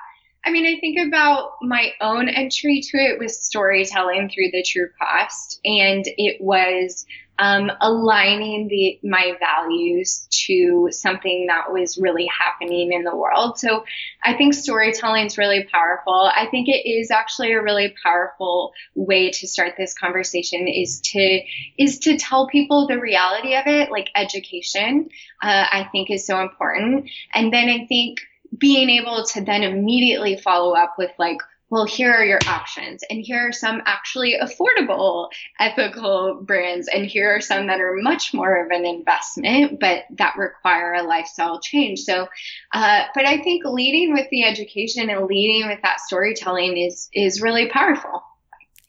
I 0.46 0.52
mean, 0.52 0.66
I 0.66 0.80
think 0.80 0.98
about 1.08 1.52
my 1.62 1.92
own 2.02 2.28
entry 2.28 2.82
to 2.82 2.98
it 2.98 3.20
with 3.20 3.32
storytelling 3.32 4.30
through 4.30 4.52
the 4.52 4.64
true 4.64 4.90
cost. 5.00 5.60
And 5.66 6.04
it 6.18 6.42
was 6.42 7.06
um, 7.42 7.72
aligning 7.82 8.68
the 8.68 9.00
my 9.04 9.34
values 9.40 10.28
to 10.30 10.90
something 10.92 11.48
that 11.48 11.74
was 11.74 11.98
really 11.98 12.28
happening 12.28 12.94
in 12.94 13.04
the 13.04 13.16
world. 13.16 13.58
So 13.58 13.84
I 14.24 14.36
think 14.36 14.54
storytelling 14.54 15.26
is 15.26 15.40
really 15.40 15.68
powerful. 15.72 16.32
I 16.36 16.46
think 16.52 16.70
it 16.70 16.88
is 16.88 17.10
actually 17.10 17.54
a 17.54 17.62
really 17.62 17.96
powerful 18.04 18.74
way 18.94 19.32
to 19.32 19.48
start 19.48 19.74
this 19.76 19.96
conversation 19.96 20.68
is 20.68 21.02
to 21.02 21.42
is 21.80 21.98
to 22.00 22.16
tell 22.16 22.48
people 22.48 22.86
the 22.86 23.00
reality 23.00 23.56
of 23.56 23.66
it, 23.66 23.90
like 23.90 24.10
education. 24.16 25.10
Uh, 25.42 25.66
I 25.72 25.90
think 25.92 26.12
is 26.12 26.28
so 26.28 26.40
important, 26.42 27.10
and 27.34 27.52
then 27.52 27.70
I 27.70 27.88
think 27.88 28.20
being 28.56 28.90
able 28.90 29.26
to 29.26 29.42
then 29.44 29.64
immediately 29.64 30.38
follow 30.38 30.76
up 30.76 30.96
with 31.00 31.12
like 31.18 31.38
well, 31.72 31.86
here 31.86 32.14
are 32.14 32.26
your 32.26 32.40
options. 32.48 33.02
And 33.10 33.22
here 33.22 33.48
are 33.48 33.54
some 33.54 33.82
actually 33.86 34.36
affordable 34.40 35.30
ethical 35.58 36.42
brands. 36.44 36.90
And 36.94 37.06
here 37.06 37.34
are 37.34 37.40
some 37.40 37.68
that 37.68 37.80
are 37.80 37.96
much 37.96 38.34
more 38.34 38.64
of 38.64 38.72
an 38.72 38.86
investment, 38.86 39.80
but 39.80 40.04
that 40.18 40.36
require 40.38 40.94
a 40.94 41.04
lifestyle 41.04 41.62
change. 41.62 42.02
So, 42.02 42.28
uh, 42.74 43.04
but 43.16 43.26
I 43.26 43.42
think 43.42 43.64
leading 43.64 44.14
with 44.14 44.28
the 44.32 44.44
education 44.44 45.10
and 45.10 45.26
leading 45.28 45.70
with 45.70 45.80
that 45.82 46.02
storytelling 46.02 46.78
is, 46.78 47.08
is 47.14 47.42
really 47.42 47.70
powerful. 47.70 48.22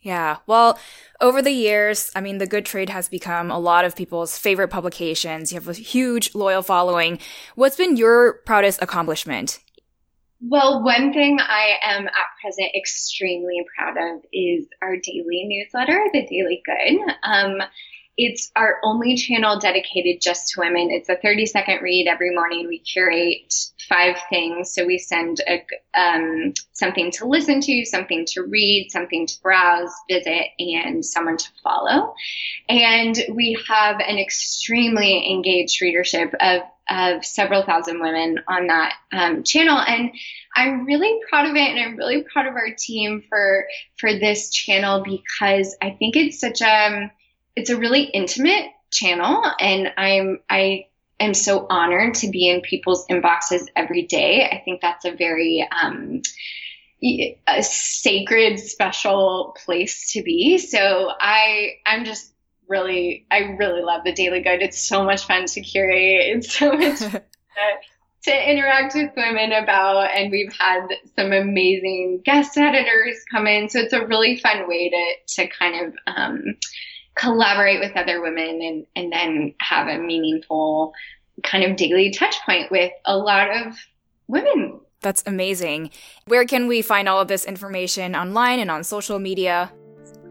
Yeah. 0.01 0.39
Well, 0.49 0.77
over 1.21 1.41
the 1.41 1.53
years, 1.53 2.11
I 2.17 2.21
mean, 2.21 2.39
The 2.39 2.49
Good 2.49 2.67
Trade 2.67 2.91
has 2.91 3.09
become 3.09 3.53
a 3.53 3.61
lot 3.61 3.85
of 3.85 3.95
people's 3.95 4.37
favorite 4.37 4.67
publications. 4.69 5.53
You 5.53 5.61
have 5.61 5.69
a 5.69 5.73
huge 5.73 6.35
loyal 6.35 6.63
following. 6.63 7.21
What's 7.55 7.77
been 7.77 7.97
your 7.97 8.41
proudest 8.45 8.83
accomplishment 8.83 9.61
well, 10.43 10.83
one 10.83 11.13
thing 11.13 11.39
I 11.41 11.79
am 11.85 12.07
at 12.07 12.15
present 12.41 12.71
extremely 12.75 13.65
proud 13.77 13.97
of 13.97 14.23
is 14.33 14.67
our 14.83 14.97
daily 14.97 15.45
newsletter, 15.45 16.05
The 16.13 16.27
Daily 16.27 16.63
Good. 16.67 16.99
Um, 17.23 17.63
it's 18.19 18.51
our 18.57 18.79
only 18.83 19.17
channel 19.17 19.59
dedicated 19.59 20.21
just 20.21 20.51
to 20.51 20.61
women. 20.61 20.91
It's 20.91 21.09
a 21.09 21.17
30 21.17 21.47
second 21.47 21.83
read 21.83 22.07
every 22.07 22.35
morning. 22.35 22.67
We 22.69 22.81
curate 22.81 23.55
five 23.89 24.17
things. 24.29 24.75
So 24.75 24.85
we 24.85 24.99
send 24.99 25.41
a, 25.49 25.65
um, 25.99 26.53
something 26.73 27.11
to 27.13 27.27
listen 27.27 27.61
to, 27.61 27.85
something 27.87 28.27
to 28.29 28.43
read, 28.43 28.89
something 28.91 29.27
to 29.27 29.35
browse, 29.43 29.93
visit, 30.11 30.49
and 30.59 31.05
someone 31.05 31.39
to 31.39 31.49
follow. 31.63 32.15
And 32.69 33.17
we 33.31 33.59
have 33.67 34.01
an 34.01 34.19
extremely 34.19 35.31
engaged 35.31 35.81
readership 35.81 36.35
of 36.39 36.63
of 36.93 37.25
several 37.25 37.63
thousand 37.63 38.01
women 38.01 38.41
on 38.49 38.67
that 38.69 38.95
um, 39.13 39.43
channel. 39.43 39.79
And 39.79 40.13
i'm 40.55 40.85
really 40.85 41.21
proud 41.29 41.47
of 41.47 41.57
it 41.57 41.69
and 41.69 41.81
i'm 41.81 41.97
really 41.97 42.23
proud 42.23 42.47
of 42.47 42.55
our 42.55 42.75
team 42.79 43.23
for 43.29 43.67
for 43.99 44.13
this 44.13 44.51
channel 44.51 45.03
because 45.03 45.77
i 45.81 45.91
think 45.91 46.17
it's 46.17 46.39
such 46.39 46.61
a 46.61 47.11
it's 47.57 47.71
a 47.71 47.77
really 47.77 48.03
intimate 48.05 48.67
channel. 48.91 49.43
And 49.59 49.93
i'm 49.97 50.41
i 50.49 50.87
am 51.19 51.35
so 51.35 51.67
honored 51.69 52.15
to 52.15 52.29
be 52.29 52.49
in 52.49 52.61
people's 52.61 53.07
inboxes 53.07 53.67
every 53.75 54.03
day. 54.03 54.45
I 54.45 54.63
think 54.65 54.81
that's 54.81 55.05
a 55.05 55.13
very 55.13 55.67
um, 55.71 56.23
a 57.03 57.63
sacred 57.63 58.61
special 58.61 59.57
place 59.65 60.13
to 60.13 60.23
be. 60.23 60.59
So 60.59 61.11
i 61.19 61.79
i'm 61.87 62.05
just 62.05 62.32
really, 62.73 63.27
I 63.31 63.57
really 63.59 63.83
love 63.83 64.03
the 64.05 64.13
Daily 64.13 64.41
Good. 64.41 64.63
It's 64.63 64.83
so 64.83 65.05
much 65.05 65.27
fun 65.27 65.45
to 65.45 65.61
curate. 65.61 66.37
It's 66.37 66.59
so 66.59 66.73
much 66.73 66.99
to 68.25 68.51
interact 68.51 68.95
with 68.95 69.11
women 69.15 69.53
about. 69.53 70.11
And 70.15 70.31
we've 70.31 70.53
had 70.59 70.89
some 71.15 71.33
amazing 71.33 72.23
guest 72.25 72.57
editors 72.57 73.17
come 73.31 73.47
in. 73.47 73.69
So 73.69 73.81
it's 73.81 73.93
a 73.93 74.07
really 74.07 74.39
fun 74.39 74.67
way 74.67 74.89
to, 74.89 75.43
to 75.43 75.49
kind 75.49 75.87
of, 75.87 75.95
um, 76.07 76.43
collaborate 77.15 77.81
with 77.81 77.95
other 77.95 78.23
women 78.23 78.63
and, 78.63 78.87
and 78.97 79.13
then 79.13 79.55
have 79.61 79.87
a 79.87 79.99
meaningful 79.99 80.95
kind 81.43 81.63
of 81.63 81.77
daily 81.77 82.11
touch 82.11 82.37
point 82.47 82.71
with 82.71 82.91
a 83.05 83.17
lot 83.17 83.49
of 83.55 83.77
women. 84.29 84.81
That's 85.03 85.23
amazing. 85.27 85.91
Where 86.27 86.47
can 86.47 86.69
we 86.69 86.81
find 86.81 87.09
all 87.09 87.21
of 87.21 87.29
this 87.29 87.45
information 87.45 88.17
online 88.17 88.61
and 88.61 88.71
on 88.71 88.83
social 88.83 89.19
media? 89.19 89.71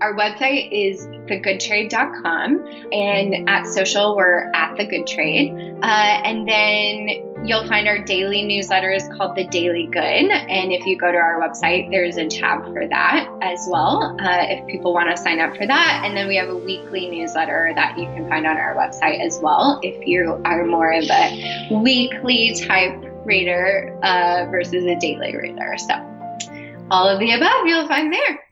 Our 0.02 0.16
website 0.16 0.70
is 0.72 1.06
thegoodtrade.com, 1.28 2.90
and 2.92 3.48
at 3.48 3.68
social, 3.68 4.16
we're 4.16 4.52
at 4.56 4.76
The 4.76 4.86
Good 4.86 5.06
Trade. 5.06 5.52
Uh, 5.84 5.86
and 5.86 6.48
then 6.48 7.46
you'll 7.46 7.68
find 7.68 7.88
our 7.88 8.04
daily 8.04 8.42
newsletter 8.42 8.90
is 8.92 9.08
called 9.16 9.36
The 9.36 9.46
Daily 9.46 9.88
Good. 9.92 10.02
And 10.02 10.72
if 10.72 10.88
you 10.88 10.98
go 10.98 11.12
to 11.12 11.18
our 11.20 11.40
website, 11.40 11.92
there's 11.92 12.18
a 12.18 12.28
tab 12.28 12.66
for 12.74 12.88
that 12.88 13.30
as 13.44 13.68
well, 13.70 14.18
uh, 14.20 14.46
if 14.50 14.66
people 14.66 14.92
want 14.92 15.16
to 15.16 15.18
sign 15.22 15.40
up 15.40 15.56
for 15.56 15.68
that. 15.68 16.02
And 16.04 16.18
then 16.18 16.28
we 16.28 16.36
have 16.38 16.50
a 16.50 16.58
weekly 16.58 17.08
newsletter 17.08 17.72
that 17.76 18.00
you 18.00 18.06
can 18.06 18.28
find 18.28 18.48
on 18.48 18.58
our 18.58 18.76
website 18.76 19.24
as 19.24 19.40
well, 19.40 19.80
if 19.84 20.08
you 20.08 20.42
are 20.46 20.66
more 20.66 20.92
of 20.92 21.04
a 21.04 21.70
weekly 21.84 22.56
type 22.56 23.04
reader 23.24 23.96
uh, 24.02 24.48
versus 24.50 24.84
a 24.84 24.96
daily 24.96 25.38
reader. 25.38 25.76
So, 25.78 25.94
all 26.90 27.08
of 27.08 27.20
the 27.20 27.34
above 27.34 27.68
you'll 27.68 27.88
find 27.88 28.12
there. 28.12 28.51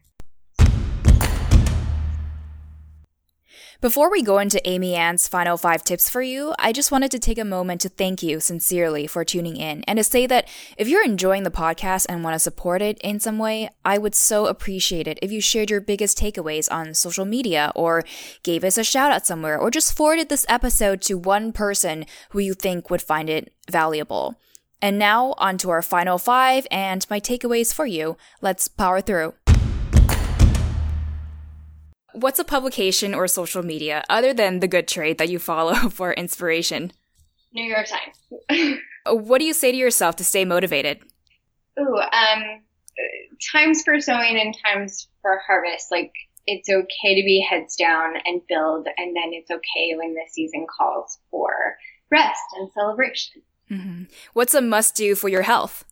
Before 3.81 4.11
we 4.11 4.23
go 4.23 4.39
into 4.39 4.61
AmyAnn's 4.65 5.29
final 5.29 5.55
five 5.55 5.85
tips 5.85 6.09
for 6.09 6.21
you, 6.21 6.53
I 6.59 6.73
just 6.73 6.91
wanted 6.91 7.11
to 7.11 7.19
take 7.19 7.37
a 7.37 7.45
moment 7.45 7.79
to 7.79 7.87
thank 7.87 8.21
you 8.21 8.41
sincerely 8.41 9.07
for 9.07 9.23
tuning 9.23 9.55
in 9.55 9.85
and 9.87 9.95
to 9.95 10.03
say 10.03 10.27
that 10.27 10.49
if 10.77 10.89
you're 10.89 11.05
enjoying 11.05 11.43
the 11.43 11.49
podcast 11.49 12.05
and 12.09 12.21
want 12.21 12.35
to 12.35 12.39
support 12.39 12.81
it 12.81 12.97
in 12.99 13.21
some 13.21 13.39
way, 13.39 13.69
I 13.85 13.97
would 13.97 14.15
so 14.15 14.47
appreciate 14.47 15.07
it 15.07 15.17
if 15.21 15.31
you 15.31 15.39
shared 15.39 15.69
your 15.69 15.79
biggest 15.79 16.17
takeaways 16.17 16.69
on 16.69 16.93
social 16.93 17.23
media 17.23 17.71
or 17.73 18.03
gave 18.43 18.65
us 18.65 18.77
a 18.77 18.83
shout 18.83 19.13
out 19.13 19.25
somewhere 19.25 19.57
or 19.57 19.71
just 19.71 19.95
forwarded 19.95 20.27
this 20.27 20.45
episode 20.49 21.01
to 21.03 21.17
one 21.17 21.53
person 21.53 22.05
who 22.31 22.39
you 22.39 22.55
think 22.55 22.89
would 22.89 23.01
find 23.01 23.29
it 23.29 23.53
valuable. 23.71 24.35
And 24.81 24.99
now, 24.99 25.35
on 25.37 25.57
to 25.59 25.69
our 25.69 25.81
final 25.81 26.17
five 26.17 26.67
and 26.69 27.07
my 27.09 27.21
takeaways 27.21 27.73
for 27.73 27.85
you. 27.85 28.17
Let's 28.41 28.67
power 28.67 28.99
through. 28.99 29.35
What's 32.19 32.37
a 32.37 32.43
publication 32.43 33.13
or 33.13 33.29
social 33.29 33.63
media 33.63 34.03
other 34.09 34.33
than 34.33 34.59
the 34.59 34.67
good 34.67 34.89
trade 34.89 35.19
that 35.19 35.29
you 35.29 35.39
follow 35.39 35.73
for 35.89 36.11
inspiration? 36.11 36.91
New 37.53 37.63
York 37.63 37.87
Times. 37.87 38.79
what 39.07 39.39
do 39.39 39.45
you 39.45 39.53
say 39.53 39.71
to 39.71 39.77
yourself 39.77 40.17
to 40.17 40.25
stay 40.25 40.43
motivated? 40.43 40.99
Ooh, 41.79 41.97
um, 41.97 42.61
times 43.53 43.83
for 43.83 44.01
sowing 44.01 44.37
and 44.37 44.53
times 44.65 45.07
for 45.21 45.39
harvest. 45.47 45.91
Like 45.91 46.11
it's 46.45 46.67
okay 46.67 47.15
to 47.15 47.23
be 47.25 47.45
heads 47.49 47.77
down 47.77 48.15
and 48.25 48.41
build, 48.49 48.87
and 48.97 49.15
then 49.15 49.31
it's 49.31 49.49
okay 49.49 49.95
when 49.95 50.13
the 50.13 50.27
season 50.29 50.67
calls 50.77 51.19
for 51.31 51.77
rest 52.11 52.41
and 52.57 52.69
celebration. 52.73 53.41
Mm-hmm. 53.71 54.03
What's 54.33 54.53
a 54.53 54.61
must 54.61 54.93
do 54.93 55.15
for 55.15 55.29
your 55.29 55.43
health? 55.43 55.85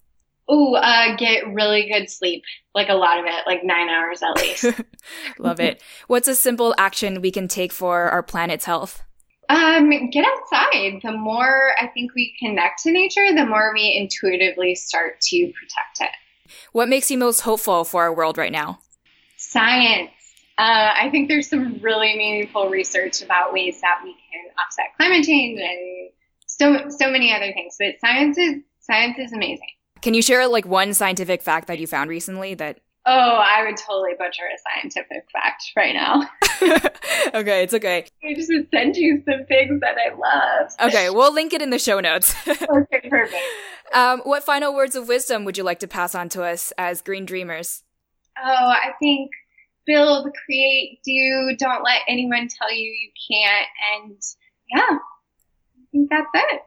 Ooh, 0.51 0.75
uh, 0.75 1.15
get 1.17 1.53
really 1.53 1.89
good 1.89 2.10
sleep. 2.10 2.43
Like 2.73 2.89
a 2.89 2.93
lot 2.93 3.19
of 3.19 3.25
it, 3.25 3.45
like 3.45 3.63
nine 3.63 3.89
hours 3.89 4.21
at 4.21 4.38
least. 4.38 4.65
Love 5.39 5.60
it. 5.60 5.83
What's 6.07 6.27
a 6.27 6.36
simple 6.36 6.73
action 6.77 7.21
we 7.21 7.31
can 7.31 7.47
take 7.47 7.73
for 7.73 8.10
our 8.10 8.23
planet's 8.23 8.65
health? 8.65 9.03
Um, 9.49 10.10
get 10.10 10.25
outside. 10.25 10.99
The 11.03 11.13
more 11.13 11.71
I 11.79 11.88
think 11.88 12.13
we 12.13 12.36
connect 12.39 12.83
to 12.83 12.91
nature, 12.91 13.33
the 13.33 13.45
more 13.45 13.71
we 13.73 13.95
intuitively 13.95 14.75
start 14.75 15.21
to 15.21 15.51
protect 15.53 16.01
it. 16.01 16.51
What 16.71 16.89
makes 16.89 17.10
you 17.12 17.17
most 17.17 17.41
hopeful 17.41 17.83
for 17.83 18.03
our 18.03 18.13
world 18.13 18.38
right 18.38 18.51
now? 18.51 18.79
Science. 19.38 20.12
Uh, 20.57 20.93
I 20.97 21.10
think 21.12 21.27
there's 21.27 21.49
some 21.49 21.79
really 21.81 22.17
meaningful 22.17 22.69
research 22.69 23.21
about 23.21 23.53
ways 23.53 23.79
that 23.81 23.99
we 24.03 24.12
can 24.12 24.41
offset 24.60 24.86
climate 24.97 25.23
change 25.23 25.60
and 25.60 26.10
so 26.47 26.89
so 26.89 27.12
many 27.12 27.33
other 27.33 27.53
things. 27.53 27.75
But 27.79 27.99
science 27.99 28.38
is 28.38 28.63
science 28.79 29.17
is 29.19 29.33
amazing. 29.33 29.67
Can 30.01 30.13
you 30.13 30.21
share 30.21 30.47
like 30.47 30.65
one 30.65 30.93
scientific 30.93 31.41
fact 31.41 31.67
that 31.67 31.79
you 31.79 31.88
found 31.88 32.10
recently 32.10 32.53
that 32.55 32.79
Oh, 33.10 33.41
I 33.41 33.63
would 33.63 33.77
totally 33.77 34.12
butcher 34.19 34.43
a 34.43 34.81
scientific 34.81 35.29
fact 35.31 35.71
right 35.77 35.95
now. 35.95 36.29
okay, 37.39 37.63
it's 37.63 37.73
okay. 37.73 38.05
I 38.21 38.33
just 38.33 38.51
would 38.51 38.67
send 38.69 38.97
you 38.97 39.23
some 39.23 39.45
things 39.45 39.79
that 39.79 39.95
I 39.97 40.13
love. 40.13 40.71
Okay, 40.81 41.10
we'll 41.10 41.33
link 41.33 41.53
it 41.53 41.62
in 41.62 41.69
the 41.69 41.79
show 41.79 42.01
notes. 42.01 42.36
okay, 42.47 43.07
perfect. 43.10 43.41
Um, 43.93 44.19
what 44.25 44.43
final 44.43 44.75
words 44.75 44.93
of 44.97 45.07
wisdom 45.07 45.45
would 45.45 45.57
you 45.57 45.63
like 45.63 45.79
to 45.79 45.88
pass 45.88 46.15
on 46.15 46.27
to 46.29 46.43
us 46.43 46.73
as 46.77 47.01
green 47.01 47.25
dreamers? 47.25 47.83
Oh, 48.38 48.43
I 48.67 48.91
think 48.99 49.31
build, 49.86 50.27
create, 50.45 50.99
do. 51.05 51.55
Don't 51.57 51.83
let 51.86 52.01
anyone 52.10 52.49
tell 52.49 52.73
you 52.73 52.91
you 52.91 53.12
can't. 53.31 53.67
And 53.95 54.21
yeah, 54.75 54.97
I 54.97 55.86
think 55.93 56.10
that's 56.10 56.27
it. 56.33 56.62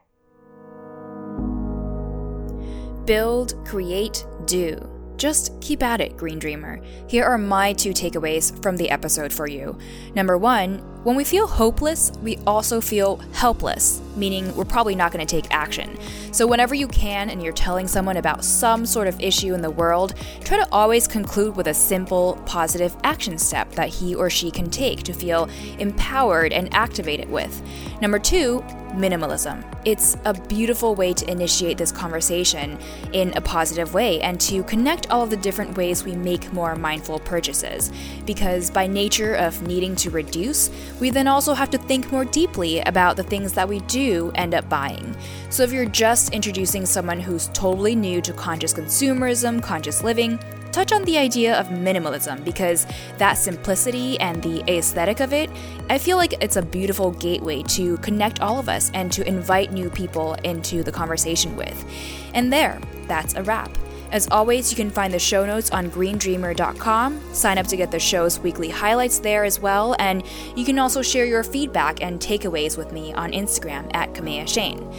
Build, 3.05 3.55
create, 3.65 4.25
do. 4.45 4.87
just 5.17 5.59
keep 5.61 5.83
at 5.83 6.01
it, 6.01 6.17
Green 6.17 6.39
Dreamer. 6.39 6.81
Here 7.07 7.23
are 7.23 7.37
my 7.37 7.73
two 7.73 7.91
takeaways 7.91 8.59
from 8.63 8.75
the 8.75 8.89
episode 8.89 9.31
for 9.31 9.47
you. 9.47 9.77
Number 10.15 10.35
one, 10.35 10.79
when 11.03 11.15
we 11.15 11.23
feel 11.23 11.45
hopeless, 11.45 12.11
we 12.23 12.37
also 12.47 12.81
feel 12.81 13.17
helpless, 13.33 14.01
meaning 14.15 14.55
we're 14.55 14.65
probably 14.65 14.95
not 14.95 15.11
going 15.11 15.25
to 15.25 15.41
take 15.41 15.51
action. 15.51 15.95
So, 16.31 16.47
whenever 16.47 16.73
you 16.73 16.87
can 16.87 17.29
and 17.29 17.41
you're 17.41 17.53
telling 17.53 17.87
someone 17.87 18.17
about 18.17 18.43
some 18.43 18.83
sort 18.85 19.07
of 19.07 19.19
issue 19.19 19.53
in 19.53 19.61
the 19.61 19.69
world, 19.69 20.15
try 20.43 20.57
to 20.57 20.67
always 20.71 21.07
conclude 21.07 21.55
with 21.55 21.67
a 21.67 21.73
simple, 21.73 22.41
positive 22.47 22.95
action 23.03 23.37
step 23.37 23.71
that 23.73 23.89
he 23.89 24.15
or 24.15 24.29
she 24.29 24.49
can 24.49 24.69
take 24.71 25.03
to 25.03 25.13
feel 25.13 25.49
empowered 25.77 26.51
and 26.51 26.73
activated 26.73 27.29
with. 27.29 27.61
Number 28.01 28.17
two, 28.19 28.63
minimalism. 28.91 29.63
It's 29.85 30.17
a 30.25 30.33
beautiful 30.33 30.95
way 30.95 31.13
to 31.13 31.29
initiate 31.29 31.77
this 31.77 31.91
conversation 31.91 32.77
in 33.13 33.33
a 33.35 33.41
positive 33.41 33.93
way 33.93 34.21
and 34.21 34.39
to 34.41 34.63
connect 34.63 35.09
all 35.09 35.23
of 35.23 35.29
the 35.29 35.37
different 35.37 35.77
ways 35.77 36.03
we 36.03 36.15
make 36.15 36.51
more 36.53 36.75
mindful 36.75 37.19
purchases. 37.19 37.91
Because 38.25 38.69
by 38.69 38.87
nature 38.87 39.35
of 39.35 39.61
needing 39.63 39.95
to 39.97 40.09
reduce, 40.09 40.69
we 40.99 41.09
then 41.09 41.27
also 41.27 41.53
have 41.53 41.69
to 41.71 41.77
think 41.77 42.11
more 42.11 42.25
deeply 42.25 42.79
about 42.81 43.15
the 43.15 43.23
things 43.23 43.53
that 43.53 43.67
we 43.67 43.79
do 43.81 44.31
end 44.35 44.53
up 44.53 44.67
buying. 44.69 45.15
So 45.49 45.63
if 45.63 45.71
you're 45.71 45.85
just 45.85 46.33
introducing 46.33 46.85
someone 46.85 47.19
who's 47.19 47.47
totally 47.49 47.95
new 47.95 48.21
to 48.21 48.33
conscious 48.33 48.73
consumerism, 48.73 49.61
conscious 49.61 50.03
living, 50.03 50.39
touch 50.71 50.91
on 50.91 51.03
the 51.03 51.17
idea 51.17 51.59
of 51.59 51.67
minimalism 51.67 52.43
because 52.43 52.87
that 53.17 53.33
simplicity 53.33 54.19
and 54.19 54.41
the 54.41 54.63
aesthetic 54.69 55.19
of 55.19 55.33
it, 55.33 55.49
I 55.89 55.97
feel 55.97 56.17
like 56.17 56.33
it's 56.41 56.55
a 56.55 56.61
beautiful 56.61 57.11
gateway 57.11 57.63
to 57.63 57.97
connect 57.97 58.41
all 58.41 58.59
of 58.59 58.69
us 58.69 58.91
and 58.93 59.11
to 59.13 59.27
invite 59.27 59.71
new 59.71 59.89
people 59.89 60.33
into 60.43 60.83
the 60.83 60.91
conversation 60.91 61.55
with. 61.55 61.85
And 62.33 62.51
there, 62.51 62.79
that's 63.07 63.35
a 63.35 63.43
wrap. 63.43 63.77
As 64.11 64.27
always, 64.29 64.69
you 64.69 64.75
can 64.75 64.89
find 64.89 65.13
the 65.13 65.19
show 65.19 65.45
notes 65.45 65.71
on 65.71 65.89
greendreamer.com. 65.89 67.33
Sign 67.33 67.57
up 67.57 67.67
to 67.67 67.77
get 67.77 67.91
the 67.91 67.99
show's 67.99 68.39
weekly 68.39 68.69
highlights 68.69 69.19
there 69.19 69.45
as 69.45 69.59
well, 69.59 69.95
and 69.99 70.23
you 70.55 70.65
can 70.65 70.79
also 70.79 71.01
share 71.01 71.25
your 71.25 71.43
feedback 71.43 72.01
and 72.01 72.19
takeaways 72.19 72.77
with 72.77 72.91
me 72.91 73.13
on 73.13 73.31
Instagram 73.31 73.89
at 73.93 74.13
Kamea 74.13 74.45
Chayne. 74.45 74.91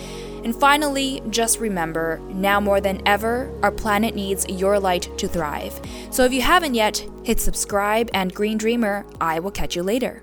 And 0.44 0.55
finally, 0.55 1.22
just 1.31 1.61
remember 1.61 2.18
now 2.31 2.61
more 2.61 2.81
than 2.81 3.00
ever, 3.07 3.52
our 3.62 3.70
planet 3.70 4.14
needs 4.14 4.46
your 4.48 4.81
light 4.81 5.09
to 5.18 5.28
thrive. 5.28 5.81
So 6.11 6.24
if 6.24 6.33
you 6.33 6.42
haven't 6.42 6.74
yet, 6.74 7.05
hit 7.22 7.40
subscribe 7.40 8.11
and 8.12 8.35
Green 8.35 8.59
Dreamer, 8.59 9.07
I 9.20 9.38
will 9.38 9.52
catch 9.52 9.76
you 9.76 9.83
later. 9.83 10.22